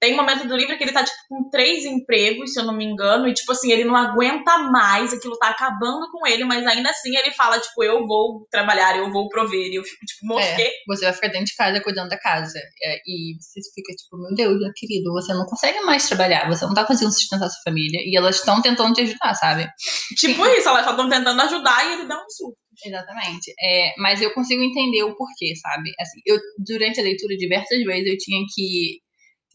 Tem 0.00 0.12
um 0.12 0.16
momento 0.16 0.46
do 0.46 0.56
livro 0.56 0.76
que 0.76 0.84
ele 0.84 0.92
tá, 0.92 1.02
tipo, 1.02 1.16
com 1.28 1.48
três 1.50 1.84
empregos, 1.84 2.52
se 2.52 2.60
eu 2.60 2.64
não 2.64 2.76
me 2.76 2.84
engano, 2.84 3.26
e, 3.26 3.34
tipo 3.34 3.50
assim, 3.52 3.72
ele 3.72 3.84
não 3.84 3.96
aguenta 3.96 4.58
mais, 4.58 5.12
aquilo 5.12 5.38
tá 5.38 5.48
acabando 5.48 6.10
com 6.12 6.26
ele, 6.26 6.44
mas 6.44 6.66
ainda 6.66 6.90
assim 6.90 7.16
ele 7.16 7.32
fala, 7.32 7.58
tipo, 7.58 7.82
eu 7.82 8.06
vou 8.06 8.46
trabalhar, 8.50 8.96
eu 8.98 9.10
vou 9.10 9.28
prover. 9.28 9.70
E 9.70 9.76
eu 9.76 9.84
fico, 9.84 10.04
tipo, 10.04 10.26
mosquei. 10.26 10.70
Você 10.86 11.04
vai 11.04 11.14
ficar 11.14 11.28
dentro 11.28 11.46
de 11.46 11.56
casa 11.56 11.80
cuidando 11.80 12.10
da 12.10 12.18
casa. 12.18 12.58
É, 12.58 12.96
e 13.06 13.36
você 13.40 13.60
fica 13.74 13.92
tipo, 13.94 14.18
meu 14.18 14.34
Deus, 14.34 14.60
meu 14.60 14.72
querido, 14.74 15.12
você 15.12 15.32
não 15.32 15.46
consegue 15.46 15.80
mais 15.80 16.06
trabalhar, 16.06 16.48
você 16.48 16.66
não 16.66 16.74
tá 16.74 16.84
conseguindo 16.84 17.14
sustentar 17.14 17.48
sua 17.48 17.62
família. 17.64 18.00
E 18.04 18.16
elas 18.16 18.36
estão 18.36 18.60
tentando 18.60 18.94
te 18.94 19.00
ajudar, 19.02 19.34
sabe? 19.34 19.68
Tipo 20.16 20.46
isso, 20.46 20.68
elas 20.68 20.84
só 20.84 20.90
estão 20.90 21.08
tentando 21.08 21.40
ajudar 21.40 21.84
e 21.86 21.92
ele 21.94 22.04
dá 22.04 22.16
um 22.16 22.28
surto. 22.28 22.56
Exatamente. 22.84 23.54
É, 23.58 23.94
mas 23.98 24.20
eu 24.20 24.32
consigo 24.34 24.62
entender 24.62 25.02
o 25.04 25.16
porquê, 25.16 25.54
sabe? 25.56 25.90
Assim, 25.98 26.20
eu, 26.26 26.38
durante 26.66 27.00
a 27.00 27.02
leitura, 27.02 27.36
diversas 27.36 27.82
vezes 27.84 28.12
eu 28.12 28.18
tinha 28.18 28.44
que 28.54 29.00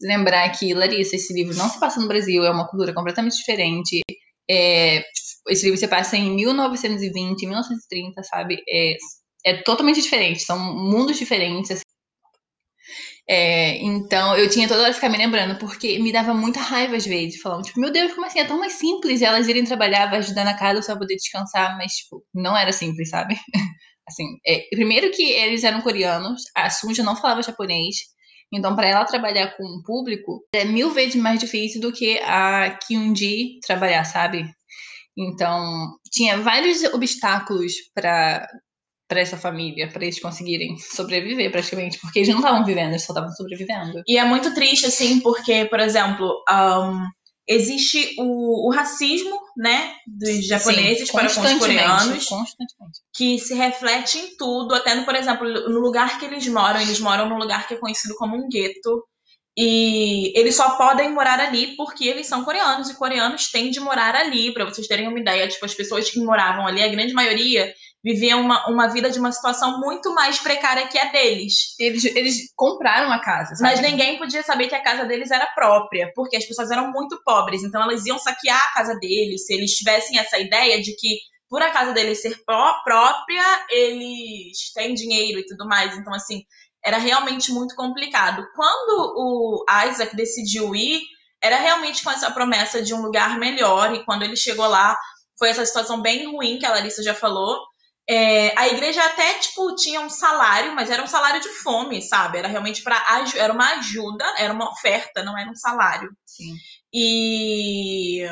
lembrar 0.00 0.48
que, 0.50 0.74
Larissa, 0.74 1.16
esse 1.16 1.32
livro 1.32 1.54
não 1.56 1.68
se 1.68 1.78
passa 1.80 2.00
no 2.00 2.08
Brasil, 2.08 2.44
é 2.44 2.50
uma 2.50 2.68
cultura 2.68 2.94
completamente 2.94 3.36
diferente. 3.36 4.00
É, 4.50 5.04
esse 5.48 5.64
livro 5.64 5.78
se 5.78 5.88
passa 5.88 6.16
em 6.16 6.34
1920, 6.34 7.46
1930, 7.46 8.22
sabe? 8.24 8.62
É, 8.68 8.96
é 9.46 9.62
totalmente 9.62 10.00
diferente, 10.00 10.42
são 10.42 10.58
mundos 10.58 11.18
diferentes. 11.18 11.70
assim. 11.72 11.82
É, 13.28 13.78
então, 13.78 14.36
eu 14.36 14.48
tinha 14.50 14.66
toda 14.68 14.82
hora 14.82 14.92
ficar 14.92 15.08
me 15.08 15.16
lembrando, 15.16 15.58
porque 15.58 15.98
me 15.98 16.12
dava 16.12 16.34
muita 16.34 16.60
raiva 16.60 16.96
às 16.96 17.06
vezes, 17.06 17.40
falando, 17.40 17.64
tipo, 17.64 17.80
meu 17.80 17.90
Deus, 17.92 18.12
como 18.12 18.26
assim? 18.26 18.40
É 18.40 18.44
tão 18.44 18.58
mais 18.58 18.74
simples 18.74 19.22
elas 19.22 19.48
irem 19.48 19.64
trabalhar, 19.64 20.10
vai 20.10 20.18
ajudar 20.18 20.44
na 20.44 20.56
casa 20.58 20.82
só 20.82 20.96
poder 20.96 21.16
descansar, 21.16 21.76
mas, 21.76 21.92
tipo, 21.92 22.24
não 22.34 22.56
era 22.56 22.72
simples, 22.72 23.10
sabe? 23.10 23.36
Assim, 24.08 24.24
é, 24.44 24.66
primeiro 24.72 25.12
que 25.12 25.22
eles 25.22 25.62
eram 25.62 25.80
coreanos, 25.80 26.42
a 26.56 26.68
Sunja 26.68 27.04
não 27.04 27.14
falava 27.16 27.40
japonês, 27.40 27.96
então 28.52 28.76
para 28.76 28.88
ela 28.88 29.04
trabalhar 29.04 29.56
com 29.56 29.64
o 29.64 29.82
público 29.82 30.44
é 30.54 30.64
mil 30.64 30.90
vezes 30.90 31.16
mais 31.16 31.40
difícil 31.40 31.80
do 31.80 31.92
que 31.92 32.18
a 32.18 32.78
Kyunji 32.86 33.58
trabalhar, 33.66 34.04
sabe? 34.04 34.44
Então, 35.16 35.98
tinha 36.10 36.38
vários 36.38 36.82
obstáculos 36.84 37.74
para 37.94 38.46
para 39.08 39.20
essa 39.20 39.36
família, 39.36 39.88
para 39.92 40.04
eles 40.04 40.18
conseguirem 40.18 40.78
sobreviver 40.78 41.52
praticamente, 41.52 41.98
porque 42.00 42.20
eles 42.20 42.30
não 42.30 42.38
estavam 42.38 42.64
vivendo, 42.64 42.92
eles 42.92 43.04
só 43.04 43.12
estavam 43.12 43.30
sobrevivendo. 43.32 44.00
E 44.08 44.16
é 44.16 44.24
muito 44.24 44.54
triste, 44.54 44.86
assim, 44.86 45.20
porque, 45.20 45.66
por 45.66 45.80
exemplo, 45.80 46.42
ahn, 46.48 47.04
existe 47.46 48.14
o, 48.18 48.68
o 48.68 48.72
racismo, 48.72 49.38
né, 49.56 49.94
dos 50.06 50.46
japoneses 50.46 51.08
Sim, 51.08 51.12
para 51.12 51.34
com 51.34 51.40
os 51.40 51.58
coreanos, 51.58 52.28
que 53.14 53.38
se 53.38 53.54
reflete 53.54 54.18
em 54.18 54.36
tudo, 54.36 54.74
até 54.74 54.94
no, 54.94 55.04
por 55.04 55.14
exemplo, 55.14 55.48
no 55.48 55.80
lugar 55.80 56.18
que 56.18 56.26
eles 56.26 56.46
moram, 56.48 56.80
eles 56.80 57.00
moram 57.00 57.28
num 57.28 57.38
lugar 57.38 57.66
que 57.66 57.74
é 57.74 57.78
conhecido 57.78 58.14
como 58.16 58.36
um 58.36 58.48
gueto. 58.48 59.04
E 59.54 60.32
eles 60.34 60.56
só 60.56 60.78
podem 60.78 61.12
morar 61.12 61.38
ali 61.38 61.76
porque 61.76 62.06
eles 62.08 62.26
são 62.26 62.42
coreanos 62.42 62.88
e 62.88 62.94
coreanos 62.94 63.50
têm 63.50 63.70
de 63.70 63.80
morar 63.80 64.14
ali. 64.14 64.52
Para 64.54 64.64
vocês 64.64 64.86
terem 64.86 65.06
uma 65.06 65.20
ideia, 65.20 65.46
tipo, 65.46 65.66
as 65.66 65.74
pessoas 65.74 66.10
que 66.10 66.20
moravam 66.20 66.66
ali, 66.66 66.82
a 66.82 66.88
grande 66.88 67.12
maioria, 67.12 67.70
viviam 68.04 68.40
uma, 68.40 68.68
uma 68.68 68.88
vida 68.88 69.10
de 69.10 69.18
uma 69.18 69.30
situação 69.30 69.78
muito 69.78 70.12
mais 70.14 70.38
precária 70.38 70.88
que 70.88 70.98
a 70.98 71.04
deles. 71.06 71.74
Eles, 71.78 72.04
eles 72.04 72.36
compraram 72.56 73.12
a 73.12 73.20
casa, 73.20 73.54
sabe? 73.54 73.62
Mas 73.62 73.80
ninguém 73.80 74.18
podia 74.18 74.42
saber 74.42 74.68
que 74.68 74.74
a 74.74 74.82
casa 74.82 75.04
deles 75.04 75.30
era 75.30 75.46
própria, 75.54 76.10
porque 76.14 76.36
as 76.36 76.44
pessoas 76.44 76.70
eram 76.70 76.90
muito 76.90 77.20
pobres, 77.24 77.62
então 77.62 77.82
elas 77.82 78.04
iam 78.06 78.18
saquear 78.18 78.60
a 78.60 78.74
casa 78.74 78.94
deles. 78.98 79.46
Se 79.46 79.54
eles 79.54 79.72
tivessem 79.72 80.18
essa 80.18 80.38
ideia 80.38 80.82
de 80.82 80.94
que, 80.96 81.18
por 81.48 81.62
a 81.62 81.70
casa 81.70 81.92
deles 81.92 82.20
ser 82.20 82.42
pró- 82.44 82.82
própria, 82.82 83.66
eles 83.70 84.72
têm 84.74 84.94
dinheiro 84.94 85.38
e 85.38 85.46
tudo 85.46 85.66
mais. 85.66 85.96
Então, 85.96 86.12
assim, 86.12 86.42
era 86.84 86.98
realmente 86.98 87.52
muito 87.52 87.74
complicado. 87.76 88.44
Quando 88.56 89.14
o 89.16 89.64
Isaac 89.88 90.16
decidiu 90.16 90.74
ir, 90.74 91.00
era 91.42 91.56
realmente 91.56 92.02
com 92.02 92.10
essa 92.10 92.30
promessa 92.30 92.82
de 92.82 92.94
um 92.94 93.02
lugar 93.02 93.38
melhor, 93.38 93.94
e 93.94 94.04
quando 94.04 94.22
ele 94.22 94.36
chegou 94.36 94.66
lá, 94.66 94.96
foi 95.38 95.48
essa 95.50 95.64
situação 95.64 96.00
bem 96.00 96.30
ruim 96.30 96.58
que 96.58 96.66
a 96.66 96.70
Larissa 96.70 97.02
já 97.02 97.14
falou. 97.14 97.60
É, 98.08 98.52
a 98.58 98.68
igreja 98.68 99.02
até, 99.04 99.34
tipo, 99.38 99.74
tinha 99.76 100.00
um 100.00 100.10
salário, 100.10 100.74
mas 100.74 100.90
era 100.90 101.02
um 101.02 101.06
salário 101.06 101.40
de 101.40 101.48
fome, 101.48 102.02
sabe? 102.02 102.38
Era 102.38 102.48
realmente 102.48 102.82
para 102.82 103.00
Era 103.36 103.52
uma 103.52 103.70
ajuda, 103.74 104.24
era 104.38 104.52
uma 104.52 104.68
oferta, 104.70 105.22
não 105.22 105.38
era 105.38 105.48
um 105.50 105.54
salário. 105.54 106.10
Sim. 106.26 106.54
E 106.92 108.22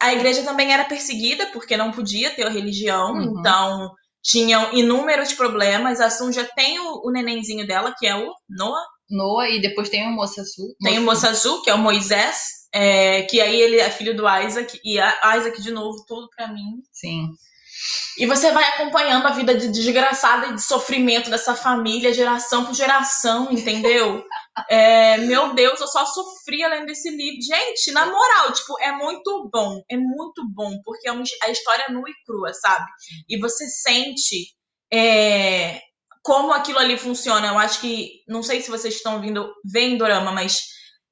a 0.00 0.12
igreja 0.12 0.42
também 0.42 0.72
era 0.72 0.84
perseguida, 0.84 1.46
porque 1.52 1.76
não 1.76 1.92
podia 1.92 2.30
ter 2.30 2.46
a 2.46 2.50
religião, 2.50 3.12
Uhum. 3.12 3.36
então 3.40 3.90
tinham 4.22 4.72
inúmeros 4.72 5.32
problemas. 5.32 6.00
A 6.00 6.10
Sun 6.10 6.32
já 6.32 6.44
tem 6.44 6.78
o, 6.80 7.02
o 7.06 7.10
nenenzinho 7.12 7.66
dela, 7.66 7.94
que 7.98 8.06
é 8.06 8.14
o 8.16 8.32
Noah, 8.48 8.84
Noah 9.10 9.48
e 9.48 9.60
depois 9.60 9.88
tem 9.88 10.06
o 10.06 10.10
Moça 10.10 10.40
Azul. 10.42 10.74
tem 10.82 10.98
o 10.98 11.02
Moça 11.02 11.30
Azul, 11.30 11.62
que 11.62 11.70
é 11.70 11.74
o 11.74 11.78
Moisés, 11.78 12.58
É, 12.74 13.22
que 13.22 13.40
aí 13.40 13.58
ele 13.58 13.78
é 13.80 13.88
filho 13.90 14.14
do 14.14 14.24
Isaac, 14.28 14.78
e 14.84 15.00
a 15.00 15.36
Isaac 15.38 15.62
de 15.62 15.70
novo, 15.70 16.04
tudo 16.06 16.28
pra 16.36 16.48
mim. 16.48 16.82
Sim. 16.92 17.28
E 18.18 18.26
você 18.26 18.50
vai 18.50 18.64
acompanhando 18.64 19.26
a 19.26 19.32
vida 19.32 19.54
de 19.54 19.68
desgraçada 19.68 20.48
e 20.48 20.54
de 20.54 20.62
sofrimento 20.62 21.30
dessa 21.30 21.54
família, 21.54 22.12
geração 22.12 22.64
por 22.64 22.74
geração, 22.74 23.50
entendeu? 23.50 24.24
É, 24.68 25.18
meu 25.18 25.54
Deus, 25.54 25.80
eu 25.80 25.86
só 25.86 26.04
sofri 26.04 26.66
lendo 26.66 26.86
desse 26.86 27.08
livro. 27.10 27.40
Gente, 27.40 27.92
na 27.92 28.06
moral, 28.06 28.52
tipo, 28.52 28.76
é 28.80 28.90
muito 28.90 29.48
bom. 29.52 29.80
É 29.88 29.96
muito 29.96 30.42
bom, 30.52 30.72
porque 30.84 31.08
é 31.08 31.12
uma, 31.12 31.22
a 31.44 31.50
história 31.50 31.84
é 31.88 31.92
nua 31.92 32.10
e 32.10 32.24
crua, 32.26 32.52
sabe? 32.52 32.84
E 33.28 33.38
você 33.38 33.68
sente 33.68 34.48
é, 34.92 35.80
como 36.24 36.52
aquilo 36.52 36.80
ali 36.80 36.98
funciona. 36.98 37.46
Eu 37.46 37.58
acho 37.58 37.80
que, 37.80 38.24
não 38.26 38.42
sei 38.42 38.60
se 38.60 38.68
vocês 38.68 38.96
estão 38.96 39.20
vindo, 39.20 39.48
vendo 39.64 39.98
Dorama, 39.98 40.32
mas 40.32 40.58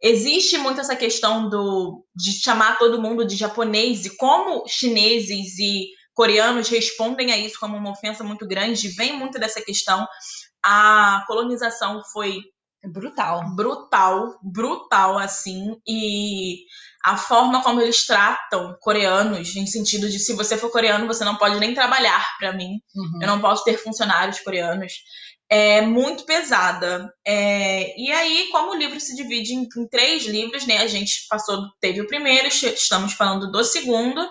existe 0.02 0.58
muito 0.58 0.80
essa 0.80 0.96
questão 0.96 1.49
do 1.49 2.04
de 2.14 2.32
chamar 2.32 2.78
todo 2.78 3.00
mundo 3.00 3.25
de 3.25 3.37
japonês 3.37 4.04
e 4.04 4.16
como 4.16 4.66
chineses 4.66 5.58
e 5.58 5.87
coreanos 6.16 6.68
respondem 6.68 7.30
a 7.30 7.37
isso 7.37 7.61
como 7.61 7.76
uma 7.76 7.90
ofensa 7.90 8.25
muito 8.25 8.49
grande, 8.49 8.88
vem 8.88 9.12
muito 9.12 9.38
dessa 9.38 9.61
questão. 9.61 10.04
A 10.64 11.23
colonização 11.28 12.02
foi 12.12 12.40
brutal, 12.82 13.54
brutal, 13.54 14.38
brutal 14.42 15.18
assim, 15.18 15.76
e 15.87 16.64
a 17.04 17.16
forma 17.16 17.62
como 17.62 17.80
eles 17.80 18.06
tratam 18.06 18.76
coreanos, 18.80 19.54
em 19.56 19.66
sentido 19.66 20.08
de 20.08 20.18
se 20.18 20.35
você 20.35 20.56
for 20.56 20.70
coreano, 20.70 21.06
você 21.06 21.25
não 21.25 21.37
pode 21.37 21.58
nem 21.61 21.75
trabalhar 21.75 22.26
para 22.38 22.52
mim, 22.52 22.80
uhum. 22.94 23.18
eu 23.20 23.26
não 23.26 23.40
posso 23.40 23.64
ter 23.64 23.76
funcionários 23.76 24.40
coreanos, 24.40 24.92
é 25.49 25.80
muito 25.80 26.25
pesada. 26.25 27.08
É, 27.26 27.94
e 28.00 28.11
aí, 28.11 28.49
como 28.50 28.73
o 28.73 28.76
livro 28.76 28.99
se 28.99 29.14
divide 29.14 29.54
em, 29.54 29.62
em, 29.62 29.88
três 29.88 30.26
livros, 30.26 30.66
né? 30.66 30.78
A 30.78 30.87
gente 30.87 31.26
passou, 31.28 31.58
teve 31.80 32.00
o 32.00 32.06
primeiro, 32.06 32.49
estamos 32.49 33.12
falando 33.12 33.50
do 33.50 33.62
segundo, 33.62 34.28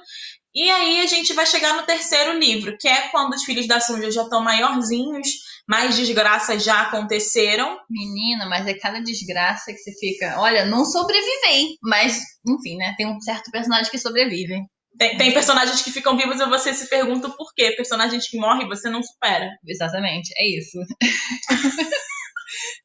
e 0.55 0.71
aí 0.71 1.01
a 1.01 1.05
gente 1.05 1.33
vai 1.33 1.45
chegar 1.45 1.75
no 1.75 1.83
terceiro 1.83 2.39
livro, 2.39 2.77
que 2.79 2.87
é 2.87 3.09
quando 3.09 3.33
os 3.33 3.43
filhos 3.43 3.67
da 3.67 3.81
Sunja 3.81 4.09
já 4.09 4.23
estão 4.23 4.41
maiorzinhos, 4.41 5.27
mais 5.67 5.97
desgraças 5.97 6.63
já 6.63 6.83
aconteceram. 6.83 7.77
Menina, 7.89 8.45
mas 8.45 8.65
é 8.65 8.73
cada 8.73 9.01
desgraça 9.01 9.73
que 9.73 9.79
você 9.79 9.91
fica. 9.99 10.39
Olha, 10.39 10.65
não 10.65 10.85
sobrevivei, 10.85 11.75
mas, 11.83 12.21
enfim, 12.47 12.77
né? 12.77 12.93
Tem 12.97 13.05
um 13.05 13.19
certo 13.19 13.51
personagem 13.51 13.91
que 13.91 13.99
sobrevive. 13.99 14.61
Tem, 14.97 15.17
tem, 15.17 15.33
personagens 15.33 15.81
que 15.81 15.91
ficam 15.91 16.15
vivos 16.15 16.39
e 16.39 16.45
você 16.45 16.73
se 16.73 16.87
pergunta 16.87 17.29
por 17.29 17.53
quê. 17.53 17.71
Personagens 17.71 18.29
que 18.29 18.37
morrem 18.37 18.69
você 18.69 18.89
não 18.89 19.03
supera. 19.03 19.49
Exatamente, 19.67 20.29
é 20.37 20.57
isso. 20.57 20.79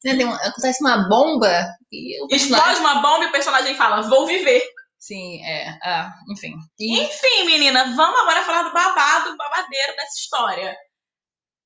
Tem 0.01 0.25
uma, 0.25 0.35
acontece 0.35 0.83
uma 0.83 1.07
bomba 1.07 1.65
e 1.91 2.21
o 2.23 2.27
personagem... 2.27 2.73
Explode 2.73 2.79
uma 2.79 3.01
bomba 3.01 3.23
e 3.23 3.27
o 3.27 3.31
personagem 3.31 3.75
fala, 3.75 4.01
vou 4.01 4.27
viver. 4.27 4.61
Sim, 5.01 5.43
é. 5.43 5.79
Ah, 5.81 6.13
enfim. 6.29 6.53
E... 6.79 7.01
Enfim, 7.01 7.45
menina, 7.45 7.83
vamos 7.95 8.19
agora 8.21 8.43
falar 8.43 8.63
do 8.63 8.73
babado, 8.73 9.35
babadeiro 9.35 9.95
dessa 9.95 10.19
história. 10.19 10.77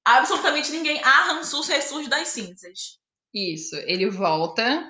Absolutamente 0.06 0.72
ninguém. 0.72 1.02
Ah, 1.04 1.32
Hansus 1.32 1.68
ressurge 1.68 2.08
das 2.10 2.30
cinzas. 2.30 2.98
Isso, 3.34 3.76
ele 3.88 4.10
volta. 4.10 4.88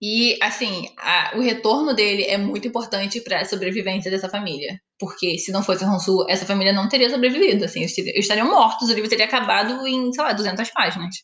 E, 0.00 0.36
assim, 0.42 0.92
a, 0.98 1.36
o 1.36 1.40
retorno 1.40 1.94
dele 1.94 2.24
é 2.24 2.36
muito 2.36 2.66
importante 2.66 3.20
para 3.20 3.42
a 3.42 3.44
sobrevivência 3.44 4.10
dessa 4.10 4.28
família. 4.28 4.76
Porque 4.98 5.38
se 5.38 5.52
não 5.52 5.62
fosse 5.62 5.84
Hansu, 5.84 6.26
essa 6.28 6.44
família 6.44 6.72
não 6.72 6.88
teria 6.88 7.08
sobrevivido. 7.08 7.64
Assim, 7.64 7.80
eles, 7.80 7.96
eles 7.98 8.16
estariam 8.16 8.50
mortos, 8.50 8.88
o 8.88 8.94
livro 8.94 9.08
teria 9.08 9.26
acabado 9.26 9.86
em, 9.86 10.12
sei 10.12 10.24
lá, 10.24 10.32
200 10.32 10.68
páginas. 10.72 11.14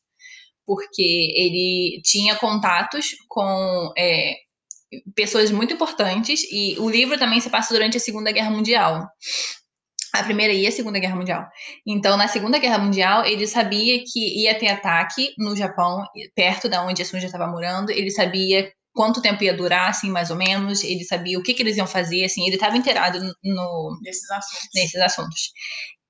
Porque 0.64 1.02
ele 1.02 2.00
tinha 2.04 2.36
contatos 2.36 3.16
com 3.28 3.92
é, 3.98 4.34
pessoas 5.14 5.50
muito 5.50 5.74
importantes 5.74 6.42
e 6.50 6.76
o 6.78 6.88
livro 6.88 7.18
também 7.18 7.40
se 7.40 7.50
passa 7.50 7.74
durante 7.74 7.96
a 7.96 8.00
Segunda 8.00 8.32
Guerra 8.32 8.50
Mundial. 8.50 9.06
A 10.14 10.22
Primeira 10.22 10.54
e 10.54 10.66
a 10.66 10.72
Segunda 10.72 10.98
Guerra 10.98 11.16
Mundial. 11.16 11.46
Então, 11.86 12.16
na 12.16 12.26
Segunda 12.28 12.58
Guerra 12.58 12.78
Mundial, 12.78 13.24
ele 13.26 13.46
sabia 13.46 14.02
que 14.04 14.42
ia 14.42 14.58
ter 14.58 14.68
ataque 14.68 15.34
no 15.36 15.54
Japão, 15.54 16.02
perto 16.34 16.68
da 16.68 16.84
onde 16.84 17.02
a 17.02 17.04
Sun 17.04 17.20
já 17.20 17.26
estava 17.26 17.46
morando. 17.46 17.90
Ele 17.90 18.10
sabia 18.10 18.72
quanto 18.94 19.20
tempo 19.20 19.44
ia 19.44 19.54
durar, 19.54 19.90
assim, 19.90 20.10
mais 20.10 20.30
ou 20.30 20.36
menos. 20.36 20.82
Ele 20.82 21.04
sabia 21.04 21.38
o 21.38 21.42
que, 21.42 21.52
que 21.52 21.62
eles 21.62 21.76
iam 21.76 21.86
fazer, 21.86 22.24
assim. 22.24 22.46
Ele 22.46 22.56
estava 22.56 22.76
inteirado 22.76 23.20
no, 23.44 23.98
nesses, 24.02 24.30
assuntos. 24.30 24.68
nesses 24.74 25.00
assuntos. 25.00 25.52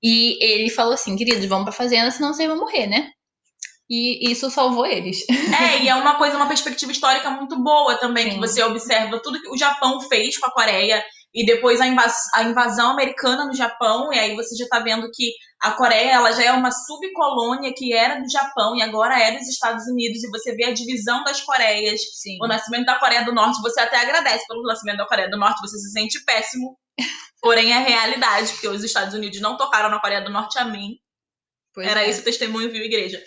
E 0.02 0.42
ele 0.44 0.70
falou 0.70 0.94
assim, 0.94 1.16
queridos, 1.16 1.44
vamos 1.46 1.64
pra 1.64 1.72
fazenda, 1.72 2.10
senão 2.10 2.32
vocês 2.32 2.48
vão 2.48 2.58
morrer, 2.58 2.86
né? 2.86 3.10
E 3.90 4.30
isso 4.30 4.50
salvou 4.50 4.84
eles. 4.84 5.24
É, 5.28 5.82
e 5.82 5.88
é 5.88 5.94
uma 5.94 6.16
coisa, 6.16 6.36
uma 6.36 6.46
perspectiva 6.46 6.92
histórica 6.92 7.30
muito 7.30 7.56
boa 7.62 7.96
também, 7.96 8.24
Sim. 8.24 8.30
que 8.32 8.38
você 8.38 8.62
observa 8.62 9.20
tudo 9.22 9.40
que 9.40 9.48
o 9.48 9.56
Japão 9.56 10.00
fez 10.02 10.36
com 10.38 10.46
a 10.46 10.52
Coreia 10.52 11.02
e 11.34 11.44
depois 11.44 11.80
a, 11.80 11.86
invas 11.86 12.14
a 12.34 12.42
invasão 12.42 12.90
americana 12.90 13.44
no 13.44 13.54
Japão, 13.54 14.12
e 14.12 14.18
aí 14.18 14.34
você 14.34 14.56
já 14.56 14.64
está 14.64 14.80
vendo 14.80 15.10
que 15.12 15.32
a 15.62 15.72
Coreia 15.72 16.12
ela 16.12 16.32
já 16.32 16.44
é 16.44 16.52
uma 16.52 16.70
subcolônia 16.70 17.72
que 17.76 17.92
era 17.92 18.20
do 18.20 18.30
Japão 18.30 18.74
e 18.76 18.82
agora 18.82 19.18
é 19.18 19.36
dos 19.36 19.48
Estados 19.48 19.86
Unidos, 19.86 20.22
e 20.22 20.30
você 20.30 20.54
vê 20.54 20.64
a 20.64 20.72
divisão 20.72 21.22
das 21.24 21.40
Coreias, 21.40 22.00
Sim. 22.20 22.38
o 22.42 22.46
nascimento 22.46 22.86
da 22.86 22.98
Coreia 22.98 23.24
do 23.24 23.34
Norte, 23.34 23.60
você 23.60 23.80
até 23.80 23.98
agradece 23.98 24.46
pelo 24.46 24.62
nascimento 24.62 24.98
da 24.98 25.06
Coreia 25.06 25.30
do 25.30 25.38
Norte, 25.38 25.60
você 25.60 25.78
se 25.78 25.90
sente 25.92 26.22
péssimo, 26.24 26.76
porém 27.40 27.72
é 27.72 27.78
realidade, 27.78 28.52
porque 28.52 28.68
os 28.68 28.82
Estados 28.82 29.14
Unidos 29.14 29.40
não 29.40 29.56
tocaram 29.56 29.90
na 29.90 30.00
Coreia 30.00 30.22
do 30.22 30.30
Norte, 30.30 30.58
amém. 30.58 30.98
Pois 31.78 31.86
Era 31.86 32.02
é. 32.02 32.10
isso 32.10 32.22
o 32.22 32.24
testemunho 32.24 32.72
viu 32.72 32.82
igreja. 32.82 33.22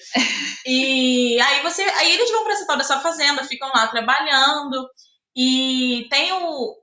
e 0.67 1.39
aí 1.39 1.61
você, 1.63 1.81
aí 1.83 2.11
eles 2.11 2.29
vão 2.31 2.43
para 2.43 2.51
essa 2.51 2.67
tal 2.67 2.75
dessa 2.75 2.99
fazenda, 2.99 3.45
ficam 3.45 3.71
lá 3.73 3.87
trabalhando 3.87 4.89
e 5.33 6.05
tem 6.09 6.33
o, 6.33 6.75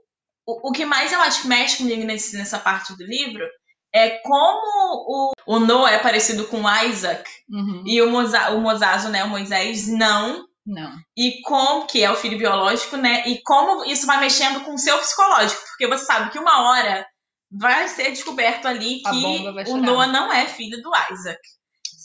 o, 0.46 0.70
o 0.70 0.72
que 0.72 0.86
mais 0.86 1.12
eu 1.12 1.20
acho 1.20 1.42
que 1.42 1.48
mexe 1.48 1.76
comigo 1.76 2.04
nesse, 2.04 2.38
nessa 2.38 2.58
parte 2.58 2.96
do 2.96 3.04
livro 3.04 3.46
é 3.94 4.18
como 4.20 4.62
o, 5.06 5.32
o 5.46 5.58
Noah 5.58 5.92
é 5.92 5.98
parecido 5.98 6.46
com 6.46 6.62
o 6.62 6.84
Isaac 6.86 7.30
uhum. 7.50 7.82
e 7.84 8.00
o, 8.00 8.08
Moza, 8.10 8.48
o 8.52 8.62
Mozazo, 8.62 9.10
né, 9.10 9.22
o 9.24 9.28
Moisés, 9.28 9.88
não. 9.88 10.48
Não. 10.64 10.90
E 11.14 11.42
como, 11.42 11.86
que 11.86 12.02
é 12.02 12.10
o 12.10 12.16
filho 12.16 12.38
biológico, 12.38 12.96
né? 12.96 13.24
E 13.26 13.42
como 13.42 13.84
isso 13.84 14.06
vai 14.06 14.20
mexendo 14.20 14.64
com 14.64 14.74
o 14.74 14.78
seu 14.78 14.98
psicológico. 14.98 15.62
Porque 15.68 15.86
você 15.86 16.04
sabe 16.04 16.30
que 16.30 16.38
uma 16.38 16.68
hora 16.68 17.06
vai 17.50 17.88
ser 17.88 18.10
descoberto 18.10 18.66
ali 18.66 19.00
que 19.00 19.70
o 19.70 19.76
Noah 19.78 20.06
não 20.06 20.30
é 20.30 20.46
filho 20.46 20.82
do 20.82 20.90
Isaac. 21.10 21.40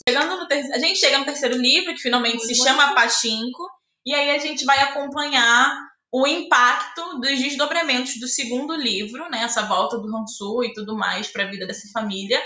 Chegando 0.07 0.37
no 0.37 0.47
ter... 0.47 0.71
A 0.73 0.79
gente 0.79 0.99
chega 0.99 1.17
no 1.17 1.25
terceiro 1.25 1.55
livro, 1.55 1.93
que 1.93 2.01
finalmente 2.01 2.37
Muito 2.37 2.47
se 2.47 2.55
chama 2.55 2.93
Pachinko, 2.93 3.67
e 4.05 4.13
aí 4.13 4.31
a 4.31 4.39
gente 4.39 4.65
vai 4.65 4.79
acompanhar 4.79 5.79
o 6.11 6.27
impacto 6.27 7.19
dos 7.19 7.39
desdobramentos 7.39 8.19
do 8.19 8.27
segundo 8.27 8.75
livro, 8.75 9.27
né, 9.31 9.43
essa 9.43 9.63
volta 9.63 9.97
do 9.97 10.15
Hansu 10.15 10.63
e 10.63 10.71
tudo 10.73 10.95
mais 10.95 11.27
para 11.27 11.43
a 11.43 11.49
vida 11.49 11.65
dessa 11.65 11.89
família, 11.91 12.39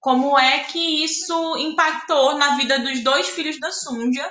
como 0.00 0.38
é 0.38 0.60
que 0.60 1.04
isso 1.04 1.56
impactou 1.58 2.38
na 2.38 2.56
vida 2.56 2.78
dos 2.78 3.00
dois 3.00 3.28
filhos 3.28 3.60
da 3.60 3.70
Sunja. 3.70 4.26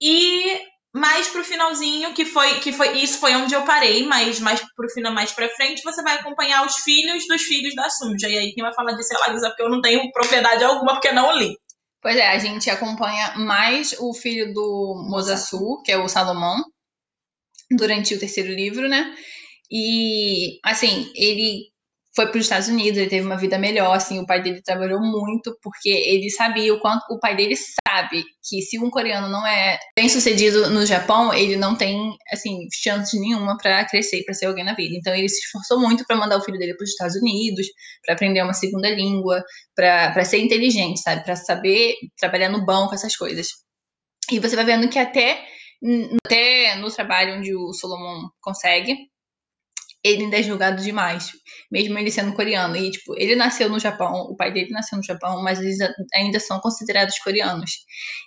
E 0.00 0.60
mais 0.94 1.26
pro 1.28 1.42
finalzinho 1.42 2.12
que 2.12 2.24
foi 2.24 2.60
que 2.60 2.70
foi 2.72 2.98
isso 2.98 3.18
foi 3.18 3.34
onde 3.34 3.54
eu 3.54 3.64
parei, 3.64 4.06
mas 4.06 4.38
mais 4.38 4.60
pro 4.76 4.88
final 4.90 5.12
mais 5.12 5.32
para 5.32 5.48
frente 5.48 5.82
você 5.82 6.02
vai 6.02 6.16
acompanhar 6.16 6.64
os 6.64 6.76
filhos 6.76 7.26
dos 7.26 7.42
filhos 7.42 7.74
da 7.74 7.90
Sunja. 7.90 8.28
E 8.28 8.38
aí 8.38 8.52
quem 8.52 8.62
vai 8.62 8.74
falar 8.74 8.92
disso 8.92 9.12
é 9.12 9.16
a 9.16 9.20
Larissa, 9.26 9.48
porque 9.48 9.62
eu 9.62 9.70
não 9.70 9.80
tenho 9.80 10.12
propriedade 10.12 10.62
alguma 10.62 10.92
porque 10.92 11.10
não 11.10 11.36
li. 11.36 11.56
Pois 12.02 12.16
é, 12.16 12.26
a 12.28 12.38
gente 12.38 12.68
acompanha 12.68 13.34
mais 13.38 13.94
o 14.00 14.12
filho 14.12 14.52
do 14.52 15.06
Mozasu, 15.08 15.80
que 15.84 15.92
é 15.92 15.96
o 15.96 16.08
Salomão, 16.08 16.62
durante 17.70 18.14
o 18.14 18.18
terceiro 18.18 18.52
livro, 18.52 18.88
né? 18.88 19.14
E, 19.70 20.60
assim, 20.64 21.10
ele 21.14 21.71
foi 22.14 22.26
para 22.26 22.38
os 22.38 22.44
Estados 22.44 22.68
Unidos, 22.68 22.98
ele 22.98 23.08
teve 23.08 23.24
uma 23.24 23.38
vida 23.38 23.58
melhor, 23.58 23.94
assim, 23.94 24.18
o 24.18 24.26
pai 24.26 24.42
dele 24.42 24.60
trabalhou 24.62 25.00
muito, 25.00 25.56
porque 25.62 25.88
ele 25.88 26.30
sabia 26.30 26.74
o 26.74 26.80
quanto 26.80 27.02
o 27.10 27.18
pai 27.18 27.34
dele 27.34 27.54
sabe 27.56 28.22
que 28.46 28.60
se 28.60 28.78
um 28.78 28.90
coreano 28.90 29.28
não 29.28 29.46
é 29.46 29.78
bem 29.96 30.08
sucedido 30.08 30.68
no 30.70 30.84
Japão, 30.84 31.32
ele 31.32 31.56
não 31.56 31.74
tem, 31.74 32.14
assim, 32.30 32.68
chance 32.72 33.18
nenhuma 33.18 33.56
para 33.56 33.84
crescer, 33.86 34.24
para 34.24 34.34
ser 34.34 34.46
alguém 34.46 34.64
na 34.64 34.74
vida. 34.74 34.94
Então 34.96 35.14
ele 35.14 35.28
se 35.28 35.40
esforçou 35.40 35.80
muito 35.80 36.04
para 36.06 36.16
mandar 36.16 36.36
o 36.36 36.44
filho 36.44 36.58
dele 36.58 36.74
para 36.74 36.84
os 36.84 36.90
Estados 36.90 37.16
Unidos, 37.16 37.66
para 38.04 38.14
aprender 38.14 38.42
uma 38.42 38.54
segunda 38.54 38.90
língua, 38.90 39.42
para 39.74 40.24
ser 40.24 40.38
inteligente, 40.38 41.00
sabe, 41.00 41.24
para 41.24 41.36
saber 41.36 41.94
trabalhar 42.18 42.50
no 42.50 42.64
banco, 42.64 42.94
essas 42.94 43.16
coisas. 43.16 43.48
E 44.30 44.38
você 44.38 44.54
vai 44.54 44.64
vendo 44.64 44.88
que 44.88 44.98
até 44.98 45.42
até 46.24 46.76
no 46.76 46.90
trabalho 46.90 47.38
onde 47.38 47.54
o 47.54 47.72
Solomon 47.72 48.28
consegue, 48.40 48.96
ele 50.04 50.24
ainda 50.24 50.38
é 50.38 50.42
julgado 50.42 50.82
demais, 50.82 51.30
mesmo 51.70 51.96
ele 51.98 52.10
sendo 52.10 52.34
coreano. 52.34 52.76
E, 52.76 52.90
tipo, 52.90 53.14
ele 53.16 53.36
nasceu 53.36 53.68
no 53.68 53.78
Japão, 53.78 54.22
o 54.22 54.36
pai 54.36 54.52
dele 54.52 54.70
nasceu 54.70 54.98
no 54.98 55.04
Japão, 55.04 55.42
mas 55.42 55.60
eles 55.60 55.78
ainda 56.14 56.40
são 56.40 56.58
considerados 56.60 57.18
coreanos. 57.18 57.70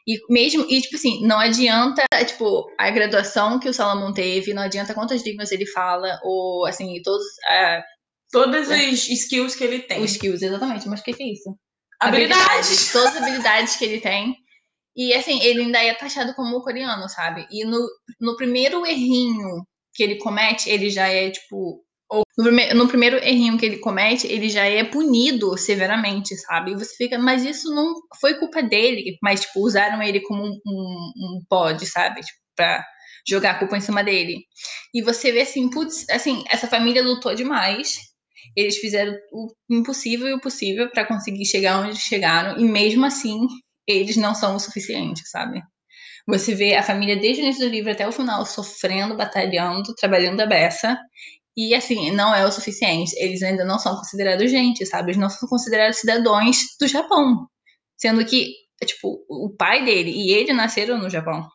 E 0.08 0.18
mesmo, 0.30 0.66
e, 0.70 0.82
tipo 0.82 0.96
assim, 0.96 1.26
não 1.26 1.38
adianta, 1.38 2.04
tipo, 2.26 2.66
a 2.80 2.90
graduação 2.90 3.60
que 3.60 3.68
o 3.68 3.74
Salomão 3.74 4.14
teve, 4.14 4.54
não 4.54 4.64
adianta 4.64 4.94
quantas 4.94 5.26
línguas 5.26 5.52
ele 5.52 5.66
fala, 5.66 6.20
ou, 6.24 6.66
assim, 6.66 7.02
todos. 7.04 7.26
Uh, 7.26 7.96
Todas 8.32 8.72
as 8.72 9.08
skills 9.08 9.56
que 9.56 9.64
ele 9.64 9.80
tem. 9.80 10.04
Os 10.04 10.12
skills, 10.12 10.42
exatamente. 10.42 10.90
Mas 10.90 11.00
o 11.00 11.04
que, 11.04 11.14
que 11.14 11.24
é 11.24 11.32
isso? 11.32 11.56
Habilidades. 12.02 12.46
habilidades. 12.46 12.92
Todas 12.92 13.16
as 13.16 13.22
habilidades 13.22 13.76
que 13.76 13.86
ele 13.86 14.02
tem. 14.02 14.36
E 14.96 15.14
assim, 15.14 15.42
ele 15.42 15.62
ainda 15.62 15.84
é 15.84 15.94
taxado 15.94 16.34
como 16.34 16.62
coreano, 16.62 17.08
sabe? 17.10 17.46
E 17.52 17.66
no, 17.66 17.86
no 18.20 18.36
primeiro 18.36 18.86
errinho 18.86 19.66
que 19.96 20.04
ele 20.04 20.18
comete, 20.18 20.70
ele 20.70 20.90
já 20.90 21.08
é, 21.08 21.32
tipo. 21.32 21.84
No, 22.38 22.44
prime 22.44 22.74
no 22.74 22.88
primeiro 22.88 23.18
errinho 23.18 23.58
que 23.58 23.66
ele 23.66 23.78
comete, 23.80 24.28
ele 24.28 24.50
já 24.50 24.66
é 24.66 24.84
punido 24.84 25.58
severamente, 25.58 26.36
sabe? 26.38 26.72
E 26.72 26.76
você 26.76 26.96
fica, 26.96 27.18
mas 27.18 27.44
isso 27.44 27.74
não 27.74 27.96
foi 28.22 28.36
culpa 28.36 28.62
dele, 28.62 29.18
mas, 29.24 29.42
tipo, 29.42 29.62
usaram 29.62 30.02
ele 30.04 30.22
como 30.22 30.44
um, 30.44 30.60
um, 30.68 31.12
um 31.18 31.42
pod, 31.50 31.84
sabe? 31.88 32.22
Tipo, 32.22 32.40
pra 32.56 32.86
jogar 33.28 33.52
a 33.52 33.60
culpa 33.60 33.78
em 33.78 33.82
cima 33.82 34.04
dele. 34.04 34.44
E 34.94 35.02
você 35.02 35.32
vê 35.32 35.42
assim, 35.42 35.70
putz, 35.70 36.06
assim, 36.10 36.44
essa 36.50 36.68
família 36.68 37.04
lutou 37.04 37.34
demais. 37.34 37.98
Eles 38.56 38.78
fizeram 38.78 39.14
o 39.32 39.48
impossível 39.70 40.28
e 40.28 40.34
o 40.34 40.42
possível 40.42 40.90
para 40.92 41.06
conseguir 41.06 41.46
chegar 41.46 41.80
onde 41.80 41.98
chegaram, 42.00 42.60
e 42.60 42.66
mesmo 42.66 43.06
assim, 43.06 43.40
eles 43.88 44.16
não 44.18 44.36
são 44.36 44.56
o 44.56 44.60
suficiente, 44.60 45.28
sabe? 45.28 45.62
Você 46.28 46.56
vê 46.56 46.76
a 46.76 46.84
família 46.84 47.16
desde 47.16 47.42
o 47.42 47.46
início 47.46 47.66
do 47.68 47.72
livro 47.72 47.92
até 47.92 48.08
o 48.08 48.12
final 48.12 48.46
sofrendo, 48.46 49.16
batalhando, 49.16 49.94
trabalhando 49.96 50.42
a 50.42 50.46
beça. 50.46 50.98
E 51.58 51.74
assim, 51.76 52.12
não 52.12 52.34
é 52.36 52.46
o 52.46 52.52
suficiente. 52.52 53.14
Eles 53.18 53.44
ainda 53.44 53.64
não 53.66 53.80
são 53.80 53.96
considerados 53.96 54.52
gente, 54.52 54.86
sabe? 54.86 55.12
Eles 55.12 55.22
não 55.22 55.30
são 55.30 55.48
considerados 55.48 56.00
cidadãos 56.00 56.58
do 56.80 56.88
Japão. 56.88 57.48
Sendo 57.98 58.26
que, 58.26 58.54
tipo, 58.86 59.24
o 59.30 59.56
pai 59.58 59.86
dele 59.86 60.12
e 60.12 60.32
ele 60.34 60.54
nasceram 60.54 60.98
no 60.98 61.10
Japão. 61.10 61.48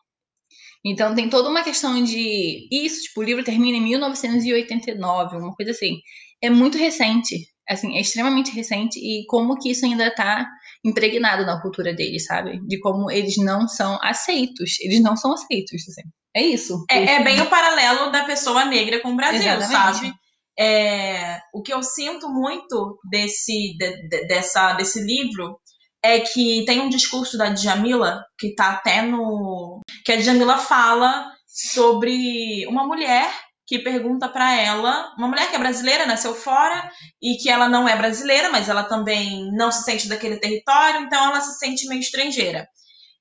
Então 0.85 1.13
tem 1.15 1.29
toda 1.29 1.49
uma 1.49 1.63
questão 1.63 2.03
de. 2.03 2.67
Isso, 2.71 3.03
tipo, 3.03 3.21
o 3.21 3.23
livro 3.23 3.43
termina 3.43 3.77
em 3.77 3.81
1989, 3.81 5.37
uma 5.37 5.53
coisa 5.55 5.71
assim. 5.71 5.97
É 6.41 6.49
muito 6.49 6.77
recente. 6.77 7.47
Assim, 7.69 7.95
é 7.95 8.01
extremamente 8.01 8.51
recente. 8.51 8.99
E 8.99 9.25
como 9.27 9.57
que 9.59 9.71
isso 9.71 9.85
ainda 9.85 10.13
tá 10.13 10.47
impregnado 10.83 11.45
na 11.45 11.61
cultura 11.61 11.93
deles, 11.93 12.25
sabe? 12.25 12.59
De 12.67 12.79
como 12.79 13.11
eles 13.11 13.37
não 13.37 13.67
são 13.67 13.99
aceitos. 14.01 14.79
Eles 14.79 15.01
não 15.01 15.15
são 15.15 15.33
aceitos, 15.33 15.81
assim. 15.87 16.09
É 16.35 16.41
isso. 16.41 16.85
É, 16.89 17.15
é 17.15 17.23
bem 17.23 17.41
o 17.41 17.49
paralelo 17.49 18.11
da 18.11 18.23
pessoa 18.23 18.65
negra 18.65 19.01
com 19.01 19.09
o 19.09 19.15
Brasil, 19.15 19.41
Exatamente. 19.41 19.97
sabe? 19.97 20.13
É, 20.57 21.39
o 21.53 21.61
que 21.61 21.73
eu 21.73 21.81
sinto 21.83 22.29
muito 22.29 22.99
desse, 23.09 23.75
de, 23.77 24.07
de, 24.07 24.27
dessa, 24.27 24.73
desse 24.73 25.01
livro 25.01 25.59
é 26.03 26.19
que 26.19 26.65
tem 26.65 26.79
um 26.79 26.89
discurso 26.89 27.37
da 27.37 27.49
Djamila, 27.49 28.23
que 28.39 28.55
tá 28.55 28.71
até 28.71 29.01
no. 29.01 29.81
que 30.03 30.11
a 30.11 30.17
Djamila 30.17 30.57
fala 30.57 31.31
sobre 31.45 32.65
uma 32.67 32.85
mulher 32.87 33.29
que 33.67 33.79
pergunta 33.79 34.27
para 34.27 34.53
ela, 34.55 35.13
uma 35.17 35.27
mulher 35.27 35.49
que 35.49 35.55
é 35.55 35.59
brasileira, 35.59 36.05
nasceu 36.05 36.35
fora 36.35 36.91
e 37.21 37.37
que 37.37 37.49
ela 37.49 37.69
não 37.69 37.87
é 37.87 37.95
brasileira, 37.95 38.49
mas 38.49 38.67
ela 38.67 38.83
também 38.83 39.49
não 39.53 39.71
se 39.71 39.83
sente 39.83 40.09
daquele 40.09 40.37
território, 40.37 41.01
então 41.01 41.25
ela 41.25 41.41
se 41.41 41.57
sente 41.57 41.87
meio 41.87 42.01
estrangeira. 42.01 42.67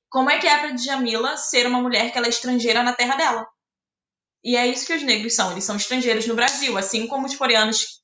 Como 0.08 0.30
é 0.30 0.38
que 0.38 0.46
é 0.46 0.58
para 0.58 0.72
Djamila 0.72 1.36
ser 1.36 1.66
uma 1.66 1.80
mulher 1.80 2.10
que 2.10 2.18
ela 2.18 2.26
é 2.26 2.30
estrangeira 2.30 2.82
na 2.82 2.92
terra 2.92 3.16
dela? 3.16 3.46
E 4.42 4.56
é 4.56 4.66
isso 4.66 4.86
que 4.86 4.94
os 4.94 5.02
negros 5.02 5.34
são, 5.34 5.52
eles 5.52 5.64
são 5.64 5.76
estrangeiros 5.76 6.26
no 6.26 6.34
Brasil, 6.34 6.76
assim 6.76 7.06
como 7.06 7.26
os 7.26 7.36
coreanos 7.36 8.00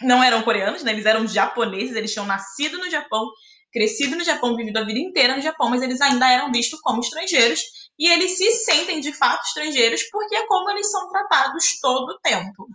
não 0.00 0.22
eram 0.22 0.42
coreanos, 0.42 0.82
né? 0.82 0.92
Eles 0.92 1.06
eram 1.06 1.26
japoneses, 1.26 1.96
eles 1.96 2.12
tinham 2.12 2.26
nascido 2.26 2.78
no 2.78 2.90
Japão, 2.90 3.26
crescido 3.72 4.16
no 4.16 4.24
Japão, 4.24 4.56
vivido 4.56 4.76
a 4.76 4.84
vida 4.84 4.98
inteira 4.98 5.34
no 5.34 5.42
Japão, 5.42 5.70
mas 5.70 5.82
eles 5.82 6.00
ainda 6.00 6.30
eram 6.30 6.52
vistos 6.52 6.80
como 6.80 7.00
estrangeiros 7.00 7.60
e 7.98 8.08
eles 8.08 8.36
se 8.36 8.50
sentem 8.52 9.00
de 9.00 9.12
fato 9.12 9.44
estrangeiros 9.46 10.02
porque 10.10 10.34
é 10.34 10.46
como 10.46 10.70
eles 10.70 10.90
são 10.90 11.08
tratados 11.08 11.78
todo 11.80 12.10
o 12.10 12.18
tempo. 12.20 12.66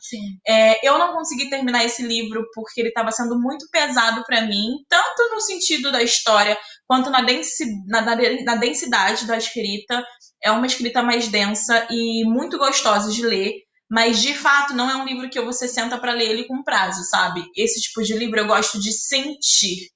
É, 0.48 0.88
eu 0.88 0.98
não 0.98 1.13
consegui 1.13 1.50
terminar 1.50 1.84
esse 1.86 2.04
livro 2.04 2.46
porque 2.54 2.82
ele 2.82 2.89
estava 2.89 3.12
sendo 3.12 3.39
muito 3.39 3.68
pesado 3.70 4.24
para 4.25 4.42
mim, 4.42 4.70
tanto 4.88 5.34
no 5.34 5.42
sentido 5.42 5.92
da 5.92 6.01
história 6.01 6.58
quanto 6.88 7.10
na, 7.10 7.22
densi 7.22 7.66
na, 7.88 8.01
na 8.01 8.56
densidade 8.56 9.25
da 9.25 9.38
escrita. 9.38 10.04
É 10.42 10.51
uma 10.51 10.68
escrita 10.68 11.01
mais 11.01 11.27
densa 11.27 11.88
e 11.89 12.24
muito 12.25 12.58
gostosa 12.58 13.12
de 13.12 13.25
ler. 13.25 13.54
Mas 13.89 14.22
de 14.22 14.34
fato 14.34 14.74
não 14.74 14.89
é 14.89 14.96
um 14.98 15.06
livro 15.06 15.30
que 15.30 15.39
você 15.39 15.68
senta 15.68 15.98
para 15.98 16.12
ler 16.12 16.30
ele 16.30 16.46
com 16.46 16.63
prazo, 16.63 17.04
sabe? 17.06 17.46
Esse 17.56 17.80
tipo 17.82 18.04
de 18.04 18.13
livro 18.13 18.39
eu 18.39 18.48
gosto 18.48 18.80
de 18.80 18.92
sentir. 18.92 19.89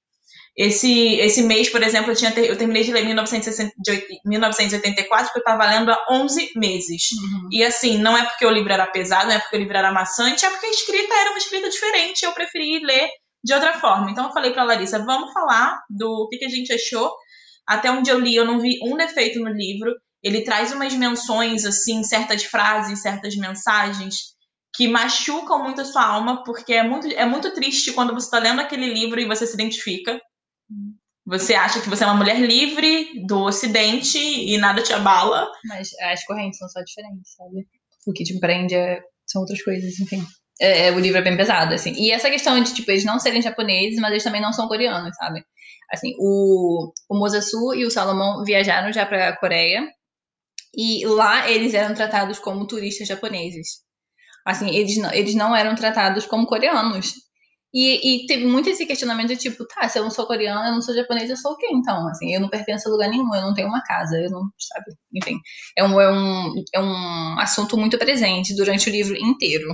Esse, 0.56 1.16
esse 1.16 1.44
mês, 1.44 1.70
por 1.70 1.82
exemplo, 1.82 2.12
eu, 2.12 2.16
tinha 2.16 2.32
ter, 2.32 2.50
eu 2.50 2.58
terminei 2.58 2.84
de 2.84 2.92
ler 2.92 3.06
1984, 3.06 5.32
que 5.32 5.38
eu 5.38 5.40
estava 5.40 5.66
lendo 5.66 5.92
há 5.92 6.06
11 6.12 6.52
meses. 6.56 7.04
Uhum. 7.14 7.48
E 7.52 7.64
assim, 7.64 7.98
não 7.98 8.18
é 8.18 8.26
porque 8.26 8.46
o 8.46 8.52
livro 8.52 8.72
era 8.72 8.86
pesado, 8.88 9.28
não 9.28 9.36
é 9.36 9.40
porque 9.40 9.56
o 9.56 9.60
livro 9.60 9.78
era 9.78 9.94
maçante, 9.94 10.46
é 10.46 10.50
porque 10.50 10.66
a 10.66 10.72
escrita 10.72 11.14
era 11.14 11.30
uma 11.30 11.38
escrita 11.38 11.70
diferente. 11.70 12.26
Eu 12.26 12.34
preferi 12.34 12.80
ler 12.80 13.10
de 13.44 13.54
outra 13.54 13.80
forma. 13.80 14.12
Então 14.12 14.26
eu 14.26 14.34
falei 14.34 14.52
para 14.52 14.66
Larissa, 14.66 15.04
vamos 15.06 15.32
falar 15.32 15.80
do 15.90 16.28
que, 16.30 16.38
que 16.38 16.46
a 16.46 16.50
gente 16.50 16.74
achou. 16.74 17.14
Até 17.66 17.90
onde 17.90 18.10
eu 18.10 18.20
li, 18.20 18.36
eu 18.36 18.46
não 18.46 18.60
vi 18.60 18.78
um 18.84 18.98
defeito 18.98 19.40
no 19.40 19.50
livro. 19.50 19.94
Ele 20.22 20.44
traz 20.44 20.74
umas 20.74 20.94
menções, 20.94 21.66
assim, 21.66 22.04
certas 22.04 22.44
frases, 22.44 23.02
certas 23.02 23.36
mensagens 23.36 24.32
que 24.74 24.88
machucam 24.88 25.64
muito 25.64 25.82
a 25.82 25.86
sua 25.86 26.06
alma, 26.06 26.44
porque 26.44 26.74
é 26.74 26.84
muito, 26.84 27.08
é 27.08 27.26
muito 27.26 27.54
triste 27.54 27.92
quando 27.92 28.14
você 28.14 28.28
está 28.28 28.40
lendo 28.40 28.62
aquele 28.62 28.94
livro 28.94 29.20
e 29.20 29.26
você 29.26 29.46
se 29.46 29.54
identifica. 29.54 30.20
Você 31.32 31.56
acha 31.56 31.80
que 31.80 31.88
você 31.88 32.04
é 32.04 32.08
uma 32.08 32.18
mulher 32.18 32.38
livre 32.42 33.26
do 33.26 33.44
Ocidente 33.44 34.18
e 34.18 34.58
nada 34.58 34.84
te 34.84 34.92
abala. 34.92 35.50
Mas 35.64 35.90
as 36.02 36.26
correntes 36.26 36.60
são 36.60 36.68
só 36.68 36.82
diferentes, 36.82 37.34
sabe? 37.38 37.66
O 38.06 38.12
que 38.12 38.26
te 38.26 38.38
prende 38.38 38.76
é... 38.76 39.00
são 39.26 39.40
outras 39.42 39.64
coisas, 39.64 39.98
enfim. 39.98 40.22
É, 40.60 40.88
é, 40.88 40.92
o 40.92 41.00
livro 41.00 41.20
é 41.20 41.22
bem 41.22 41.38
pesado, 41.38 41.74
assim. 41.74 41.94
E 41.94 42.12
essa 42.12 42.30
questão 42.30 42.62
de, 42.62 42.74
tipo, 42.74 42.92
eles 42.92 43.06
não 43.06 43.18
serem 43.18 43.42
japoneses, 43.42 43.98
mas 43.98 44.12
eles 44.12 44.24
também 44.26 44.42
não 44.42 44.52
são 44.52 44.68
coreanos, 44.68 45.16
sabe? 45.16 45.42
Assim, 45.90 46.14
o, 46.20 46.92
o 47.10 47.18
Mosasu 47.18 47.74
e 47.76 47.86
o 47.86 47.92
Salomão 47.92 48.44
viajaram 48.44 48.92
já 48.92 49.06
pra 49.06 49.38
Coreia. 49.38 49.88
E 50.76 51.06
lá 51.06 51.50
eles 51.50 51.74
eram 51.74 51.96
tratados 51.96 52.40
como 52.40 52.68
turistas 52.68 53.08
japoneses. 53.08 53.80
Assim, 54.46 54.76
eles 54.76 54.98
não, 54.98 55.14
eles 55.14 55.34
não 55.34 55.56
eram 55.56 55.76
tratados 55.76 56.26
como 56.26 56.46
coreanos. 56.46 57.14
E, 57.74 58.24
e, 58.24 58.26
teve 58.28 58.46
muito 58.46 58.70
esse 58.70 58.86
questionamento 58.86 59.30
de 59.30 59.38
tipo, 59.38 59.66
tá, 59.66 59.88
se 59.88 59.98
eu 59.98 60.04
não 60.04 60.12
sou 60.12 60.28
coreana, 60.28 60.68
eu 60.68 60.74
não 60.74 60.82
sou 60.82 60.94
japonesa, 60.94 61.32
eu 61.32 61.38
sou 61.38 61.54
o 61.54 61.58
quê 61.58 61.68
então? 61.72 62.06
Assim, 62.10 62.34
eu 62.34 62.42
não 62.42 62.50
pertenço 62.50 62.90
a 62.90 62.92
lugar 62.92 63.10
nenhum, 63.10 63.34
eu 63.34 63.42
não 63.42 63.54
tenho 63.54 63.70
uma 63.70 63.82
casa, 63.82 64.18
eu 64.18 64.30
não, 64.30 64.42
sabe? 64.60 64.92
Enfim, 65.16 65.40
é 65.78 65.84
um, 65.84 66.02
é 66.02 66.12
um, 66.12 66.54
é 66.74 66.80
um 66.82 67.40
assunto 67.40 67.78
muito 67.78 67.98
presente 67.98 68.54
durante 68.56 68.90
o 68.90 68.92
livro 68.92 69.16
inteiro. 69.16 69.74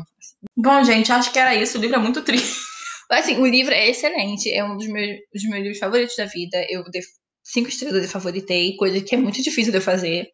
Bom, 0.56 0.84
gente, 0.84 1.12
acho 1.12 1.32
que 1.34 1.40
era 1.40 1.56
isso, 1.56 1.78
o 1.78 1.82
livro 1.82 1.96
é 1.96 2.00
muito 2.00 2.22
triste. 2.22 2.60
Assim, 3.10 3.38
o 3.38 3.48
livro 3.48 3.74
é 3.74 3.90
excelente, 3.90 4.52
é 4.52 4.64
um 4.64 4.78
dos 4.78 4.88
meus, 4.88 5.18
dos 5.34 5.44
meus 5.44 5.64
livros 5.64 5.80
favoritos 5.80 6.16
da 6.18 6.26
vida, 6.26 6.66
eu 6.70 6.84
dei 6.92 7.02
cinco 7.44 7.70
estrelas 7.70 8.02
de 8.04 8.08
favoritei, 8.10 8.76
coisa 8.76 9.02
que 9.02 9.16
é 9.16 9.18
muito 9.18 9.42
difícil 9.42 9.72
de 9.72 9.78
eu 9.78 9.82
fazer. 9.82 10.28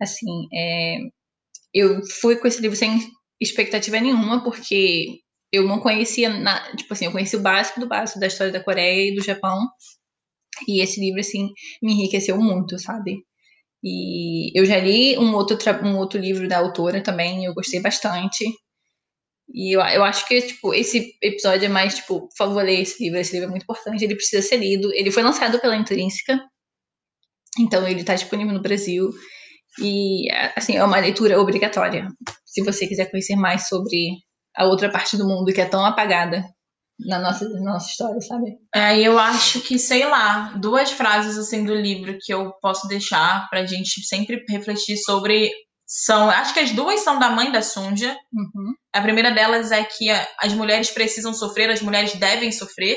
Assim, 0.00 0.46
é, 0.54 0.98
eu 1.74 2.00
fui 2.20 2.36
com 2.36 2.46
esse 2.46 2.62
livro 2.62 2.76
sem 2.76 2.98
expectativa 3.40 4.00
nenhuma, 4.00 4.42
porque 4.44 5.18
eu 5.52 5.64
não 5.66 5.80
conhecia, 5.80 6.28
na, 6.28 6.74
tipo 6.76 6.92
assim, 6.92 7.06
eu 7.06 7.12
conheci 7.12 7.36
o 7.36 7.40
básico 7.40 7.80
do 7.80 7.88
básico 7.88 8.20
da 8.20 8.26
história 8.26 8.52
da 8.52 8.62
Coreia 8.62 9.10
e 9.10 9.14
do 9.14 9.22
Japão. 9.22 9.68
E 10.68 10.82
esse 10.82 11.00
livro, 11.00 11.20
assim, 11.20 11.50
me 11.82 11.92
enriqueceu 11.92 12.36
muito, 12.38 12.78
sabe? 12.78 13.24
E 13.82 14.58
eu 14.58 14.64
já 14.66 14.78
li 14.78 15.18
um 15.18 15.34
outro, 15.34 15.56
um 15.84 15.96
outro 15.96 16.20
livro 16.20 16.46
da 16.48 16.58
autora 16.58 17.02
também, 17.02 17.44
eu 17.44 17.54
gostei 17.54 17.80
bastante. 17.80 18.44
E 19.52 19.74
eu, 19.76 19.80
eu 19.80 20.04
acho 20.04 20.26
que, 20.28 20.40
tipo, 20.42 20.74
esse 20.74 21.16
episódio 21.22 21.66
é 21.66 21.68
mais, 21.68 21.96
tipo, 21.96 22.20
por 22.28 22.36
favor, 22.36 22.62
ler 22.64 22.80
esse 22.80 23.02
livro. 23.02 23.18
Esse 23.18 23.32
livro 23.32 23.48
é 23.48 23.50
muito 23.50 23.64
importante, 23.64 24.04
ele 24.04 24.14
precisa 24.14 24.42
ser 24.46 24.58
lido. 24.58 24.92
Ele 24.94 25.10
foi 25.10 25.22
lançado 25.22 25.58
pela 25.60 25.76
Intrínseca, 25.76 26.40
então 27.58 27.86
ele 27.88 28.00
está 28.00 28.14
disponível 28.14 28.52
no 28.54 28.62
Brasil. 28.62 29.10
E, 29.80 30.30
assim, 30.56 30.76
é 30.76 30.84
uma 30.84 30.98
leitura 31.00 31.40
obrigatória. 31.40 32.08
Se 32.44 32.62
você 32.62 32.86
quiser 32.86 33.10
conhecer 33.10 33.36
mais 33.36 33.68
sobre 33.68 34.18
a 34.56 34.64
outra 34.64 34.90
parte 34.90 35.16
do 35.16 35.26
mundo 35.26 35.52
que 35.52 35.60
é 35.60 35.66
tão 35.66 35.84
apagada 35.84 36.44
na 37.06 37.18
nossa, 37.18 37.48
na 37.48 37.60
nossa 37.60 37.90
história, 37.90 38.20
sabe? 38.20 38.58
É, 38.74 38.98
eu 38.98 39.18
acho 39.18 39.60
que, 39.60 39.78
sei 39.78 40.04
lá, 40.06 40.52
duas 40.56 40.90
frases 40.90 41.38
assim 41.38 41.64
do 41.64 41.74
livro 41.74 42.18
que 42.20 42.32
eu 42.32 42.52
posso 42.60 42.86
deixar 42.88 43.48
pra 43.48 43.66
gente 43.66 44.04
sempre 44.04 44.44
refletir 44.48 44.96
sobre 44.98 45.50
são, 45.86 46.30
acho 46.30 46.54
que 46.54 46.60
as 46.60 46.70
duas 46.70 47.00
são 47.00 47.18
da 47.18 47.30
mãe 47.30 47.50
da 47.50 47.62
Sunja. 47.62 48.16
Uhum. 48.32 48.74
A 48.92 49.00
primeira 49.00 49.32
delas 49.32 49.72
é 49.72 49.82
que 49.82 50.08
as 50.38 50.52
mulheres 50.52 50.90
precisam 50.90 51.34
sofrer, 51.34 51.70
as 51.70 51.82
mulheres 51.82 52.14
devem 52.14 52.52
sofrer. 52.52 52.96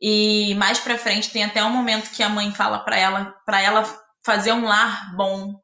E 0.00 0.54
mais 0.54 0.80
para 0.80 0.98
frente 0.98 1.30
tem 1.30 1.44
até 1.44 1.62
um 1.62 1.70
momento 1.70 2.10
que 2.10 2.22
a 2.22 2.28
mãe 2.28 2.52
fala 2.52 2.78
para 2.78 2.98
ela, 2.98 3.34
para 3.44 3.60
ela 3.60 4.02
fazer 4.24 4.52
um 4.52 4.64
lar 4.64 5.14
bom 5.16 5.54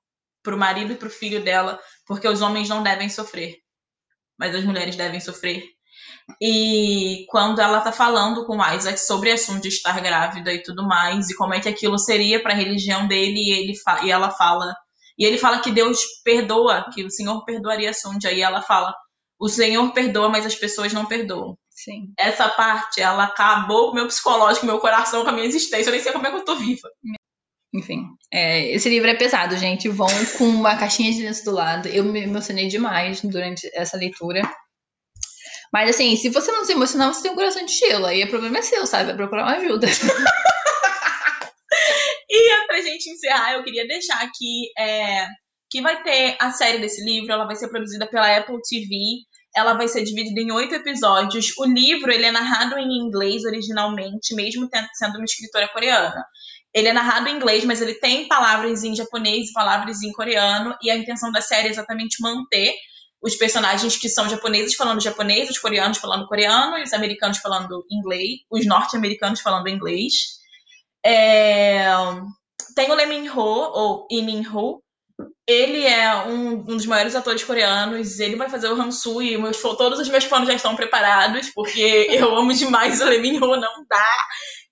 pro 0.43 0.59
marido 0.59 0.93
e 0.93 0.97
pro 0.97 1.11
filho 1.11 1.43
dela, 1.43 1.79
porque 2.07 2.29
os 2.29 2.43
homens 2.43 2.69
não 2.69 2.83
devem 2.83 3.09
sofrer 3.09 3.57
mas 4.39 4.55
as 4.55 4.65
mulheres 4.65 4.97
devem 4.97 5.21
sofrer. 5.21 5.63
E 6.41 7.25
quando 7.29 7.61
ela 7.61 7.81
tá 7.81 7.91
falando 7.91 8.45
com 8.47 8.63
Isaac 8.63 8.99
sobre 8.99 9.31
o 9.31 9.35
assunto 9.35 9.63
de 9.63 9.69
estar 9.69 9.99
grávida 10.01 10.53
e 10.53 10.63
tudo 10.63 10.87
mais, 10.87 11.31
e 11.31 11.37
como 11.37 11.55
é 11.55 11.61
que 11.61 11.69
aquilo 11.69 11.99
seria 11.99 12.43
para 12.43 12.53
a 12.53 12.57
religião 12.57 13.07
dele, 13.09 13.39
e, 13.39 13.53
ele 13.53 13.75
e 14.05 14.11
ela 14.11 14.31
fala. 14.31 14.75
E 15.19 15.25
ele 15.25 15.39
fala 15.39 15.61
que 15.61 15.71
Deus 15.71 15.99
perdoa, 16.23 16.87
que 16.93 17.03
o 17.03 17.11
Senhor 17.11 17.45
perdoaria 17.45 17.91
a 17.91 17.95
Sundia, 17.95 18.33
e 18.33 18.43
ela 18.43 18.63
fala: 18.63 18.95
o 19.41 19.49
Senhor 19.49 19.93
perdoa, 19.93 20.29
mas 20.29 20.45
as 20.45 20.55
pessoas 20.55 20.93
não 20.93 21.07
perdoam. 21.07 21.57
Sim. 21.71 22.13
Essa 22.19 22.49
parte, 22.49 23.01
ela 23.01 23.25
acabou 23.25 23.87
com 23.87 23.93
o 23.93 23.95
meu 23.95 24.07
psicológico, 24.07 24.67
meu 24.67 24.81
coração, 24.81 25.23
com 25.23 25.31
a 25.31 25.33
minha 25.33 25.47
existência. 25.47 25.89
Eu 25.89 25.93
nem 25.93 26.03
sei 26.03 26.13
como 26.13 26.27
é 26.27 26.31
que 26.31 26.37
eu 26.37 26.45
tô 26.45 26.57
viva. 26.57 26.89
Enfim, 27.75 28.07
é, 28.33 28.73
esse 28.73 28.89
livro 28.89 29.11
é 29.11 29.15
pesado, 29.15 29.57
gente. 29.57 29.89
Vão 29.89 30.09
com 30.39 30.45
uma 30.45 30.77
caixinha 30.77 31.13
de 31.13 31.23
lenço 31.23 31.45
do 31.45 31.53
lado. 31.53 31.89
Eu 31.89 32.05
me 32.05 32.23
emocionei 32.23 32.67
demais 32.67 33.21
durante 33.21 33.71
essa 33.75 33.97
leitura. 33.97 34.43
Mas 35.73 35.91
assim, 35.91 36.17
se 36.17 36.31
você 36.31 36.51
não 36.51 36.65
se 36.65 36.73
emocionar, 36.73 37.13
você 37.13 37.23
tem 37.23 37.31
um 37.31 37.37
coração 37.37 37.65
de 37.65 37.73
gelo. 37.73 38.07
Aí 38.07 38.25
o 38.25 38.29
problema 38.29 38.59
é 38.59 38.63
seu, 38.63 38.87
sabe? 38.87 39.07
Vai 39.07 39.17
procurar 39.17 39.45
uma 39.45 39.57
ajuda. 39.57 39.87
e 42.31 42.67
pra 42.67 42.81
gente 42.81 43.11
encerrar, 43.11 43.53
eu 43.53 43.63
queria 43.63 43.87
deixar 43.87 44.23
aqui 44.23 44.71
é, 44.79 45.27
que 45.71 45.83
vai 45.83 46.03
ter 46.03 46.37
a 46.41 46.51
série 46.51 46.79
desse 46.79 47.05
livro. 47.05 47.31
Ela 47.31 47.47
vai 47.47 47.57
ser 47.57 47.69
produzida 47.69 48.07
pela 48.07 48.35
Apple 48.35 48.57
TV. 48.63 48.97
Ela 49.55 49.75
vai 49.75 49.89
ser 49.89 50.05
dividida 50.05 50.41
em 50.41 50.51
oito 50.53 50.75
episódios. 50.75 51.53
O 51.59 51.67
livro 51.67 52.11
ele 52.11 52.25
é 52.25 52.33
narrado 52.33 52.79
em 52.79 52.99
inglês 52.99 53.45
originalmente, 53.45 54.35
mesmo 54.35 54.71
sendo 54.95 55.17
uma 55.17 55.25
escritora 55.25 55.69
coreana. 55.69 56.25
Ele 56.75 56.89
é 56.89 56.93
narrado 56.93 57.29
em 57.29 57.37
inglês, 57.37 57.65
mas 57.65 57.81
ele 57.81 57.95
tem 57.95 58.29
palavras 58.29 58.85
em 58.85 58.95
japonês 58.95 59.49
e 59.49 59.53
palavras 59.53 60.03
em 60.03 60.13
coreano. 60.13 60.77
E 60.83 60.91
a 60.91 60.97
intenção 60.97 61.33
da 61.33 61.41
série 61.41 61.69
é 61.69 61.71
exatamente 61.71 62.21
manter 62.21 62.75
os 63.21 63.35
personagens 63.37 63.97
que 63.97 64.09
são 64.09 64.29
japoneses 64.29 64.75
falando 64.75 65.03
japonês, 65.03 65.51
os 65.51 65.59
coreanos 65.59 65.99
falando 65.99 66.27
coreano, 66.27 66.81
os 66.83 66.93
americanos 66.93 67.39
falando 67.39 67.85
inglês, 67.91 68.41
os 68.51 68.65
norte-americanos 68.67 69.41
falando 69.41 69.69
inglês. 69.69 70.39
É... 71.05 71.87
Tem 72.75 72.91
o 72.91 72.95
Lee 72.95 73.07
Min-ho, 73.07 73.41
ou 73.41 74.07
Lee 74.11 74.23
Min-ho. 74.23 74.83
Ele 75.49 75.85
é 75.85 76.15
um, 76.27 76.51
um, 76.51 76.63
dos 76.63 76.87
maiores 76.87 77.17
atores 77.17 77.43
coreanos. 77.43 78.21
Ele 78.21 78.37
vai 78.37 78.49
fazer 78.49 78.69
o 78.69 78.81
Hansu 78.81 79.21
e 79.23 79.37
meus, 79.37 79.61
todos 79.61 79.99
os 79.99 80.09
meus 80.09 80.27
planos 80.27 80.47
já 80.47 80.55
estão 80.55 80.77
preparados, 80.77 81.51
porque 81.55 82.07
eu 82.11 82.37
amo 82.37 82.53
demais 82.53 83.01
o 83.01 83.07
Lee 83.07 83.21
Min-ho, 83.21 83.57
não 83.57 83.85
dá. 83.89 84.27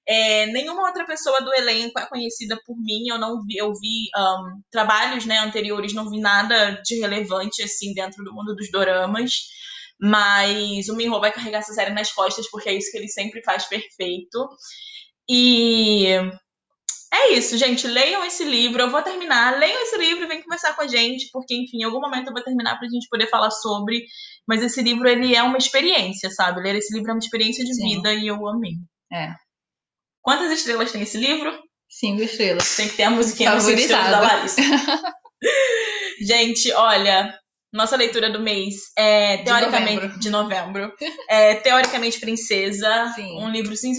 É, 0.08 0.46
nenhuma 0.46 0.86
outra 0.86 1.04
pessoa 1.04 1.40
do 1.40 1.52
elenco 1.54 1.98
é 1.98 2.06
conhecida 2.06 2.58
por 2.64 2.76
mim. 2.76 3.08
Eu 3.08 3.18
não 3.18 3.42
vi, 3.44 3.56
eu 3.56 3.72
vi 3.72 4.08
um, 4.16 4.60
trabalhos 4.70 5.26
né, 5.26 5.38
anteriores, 5.38 5.94
não 5.94 6.08
vi 6.08 6.20
nada 6.20 6.80
de 6.84 7.00
relevante 7.00 7.62
assim 7.62 7.92
dentro 7.92 8.22
do 8.24 8.32
mundo 8.32 8.54
dos 8.54 8.70
doramas. 8.70 9.32
Mas 10.00 10.88
o 10.88 10.96
Minho 10.96 11.18
vai 11.18 11.32
carregar 11.32 11.58
essa 11.58 11.72
série 11.72 11.90
nas 11.90 12.12
costas, 12.12 12.48
porque 12.50 12.68
é 12.68 12.74
isso 12.74 12.90
que 12.90 12.98
ele 12.98 13.08
sempre 13.08 13.42
faz 13.42 13.64
perfeito. 13.64 14.48
E 15.28 16.06
é 17.12 17.32
isso, 17.32 17.56
gente. 17.56 17.86
Leiam 17.86 18.24
esse 18.24 18.44
livro. 18.44 18.82
Eu 18.82 18.90
vou 18.90 19.02
terminar. 19.02 19.58
Leiam 19.58 19.82
esse 19.82 19.96
livro 19.96 20.24
e 20.24 20.28
vem 20.28 20.42
conversar 20.42 20.74
com 20.76 20.82
a 20.82 20.86
gente, 20.86 21.28
porque, 21.32 21.54
enfim, 21.54 21.78
em 21.78 21.84
algum 21.84 22.00
momento 22.00 22.28
eu 22.28 22.32
vou 22.32 22.42
terminar 22.42 22.78
pra 22.78 22.88
gente 22.88 23.08
poder 23.08 23.28
falar 23.28 23.50
sobre. 23.50 24.04
Mas 24.46 24.62
esse 24.62 24.82
livro, 24.82 25.08
ele 25.08 25.34
é 25.34 25.42
uma 25.42 25.58
experiência, 25.58 26.30
sabe? 26.30 26.60
Ler 26.60 26.76
esse 26.76 26.94
livro 26.94 27.10
é 27.10 27.14
uma 27.14 27.18
experiência 27.18 27.64
de 27.64 27.74
Sim. 27.74 27.96
vida 27.96 28.12
e 28.12 28.26
eu 28.26 28.46
amei. 28.46 28.74
É. 29.12 29.45
Quantas 30.26 30.50
estrelas 30.50 30.90
tem 30.90 31.02
esse 31.02 31.16
livro? 31.18 31.56
Cinco 31.88 32.20
estrelas. 32.20 32.74
Tem 32.74 32.88
que 32.88 32.96
ter 32.96 33.04
a 33.04 33.10
musiquinha 33.10 33.52
das 33.52 33.68
estrelas 33.68 34.10
da 34.10 34.20
Larissa. 34.20 34.60
Gente, 36.20 36.72
olha, 36.72 37.32
nossa 37.72 37.94
leitura 37.94 38.28
do 38.28 38.40
mês 38.40 38.74
é 38.98 39.36
teoricamente 39.44 40.18
de 40.18 40.28
novembro. 40.28 40.88
De 40.88 40.90
novembro 40.90 40.92
é 41.30 41.54
teoricamente 41.54 42.18
princesa, 42.18 43.12
Sim. 43.14 43.40
um 43.40 43.48
livro 43.50 43.76
sim, 43.76 43.92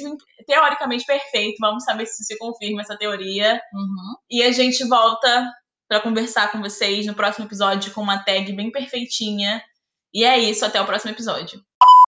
teoricamente 0.45 1.05
perfeito. 1.05 1.55
Vamos 1.61 1.85
saber 1.85 2.05
se 2.05 2.21
se 2.25 2.37
confirma 2.37 2.81
essa 2.81 2.97
teoria. 2.97 3.61
Uhum. 3.73 4.15
E 4.29 4.43
a 4.43 4.51
gente 4.51 4.85
volta 4.85 5.49
para 5.87 6.01
conversar 6.01 6.51
com 6.51 6.59
vocês 6.59 7.05
no 7.05 7.15
próximo 7.15 7.45
episódio 7.45 7.93
com 7.93 8.01
uma 8.01 8.21
tag 8.21 8.51
bem 8.51 8.69
perfeitinha. 8.69 9.63
E 10.13 10.25
é 10.25 10.37
isso, 10.37 10.65
até 10.65 10.81
o 10.81 10.85
próximo 10.85 11.11
episódio. 11.11 11.61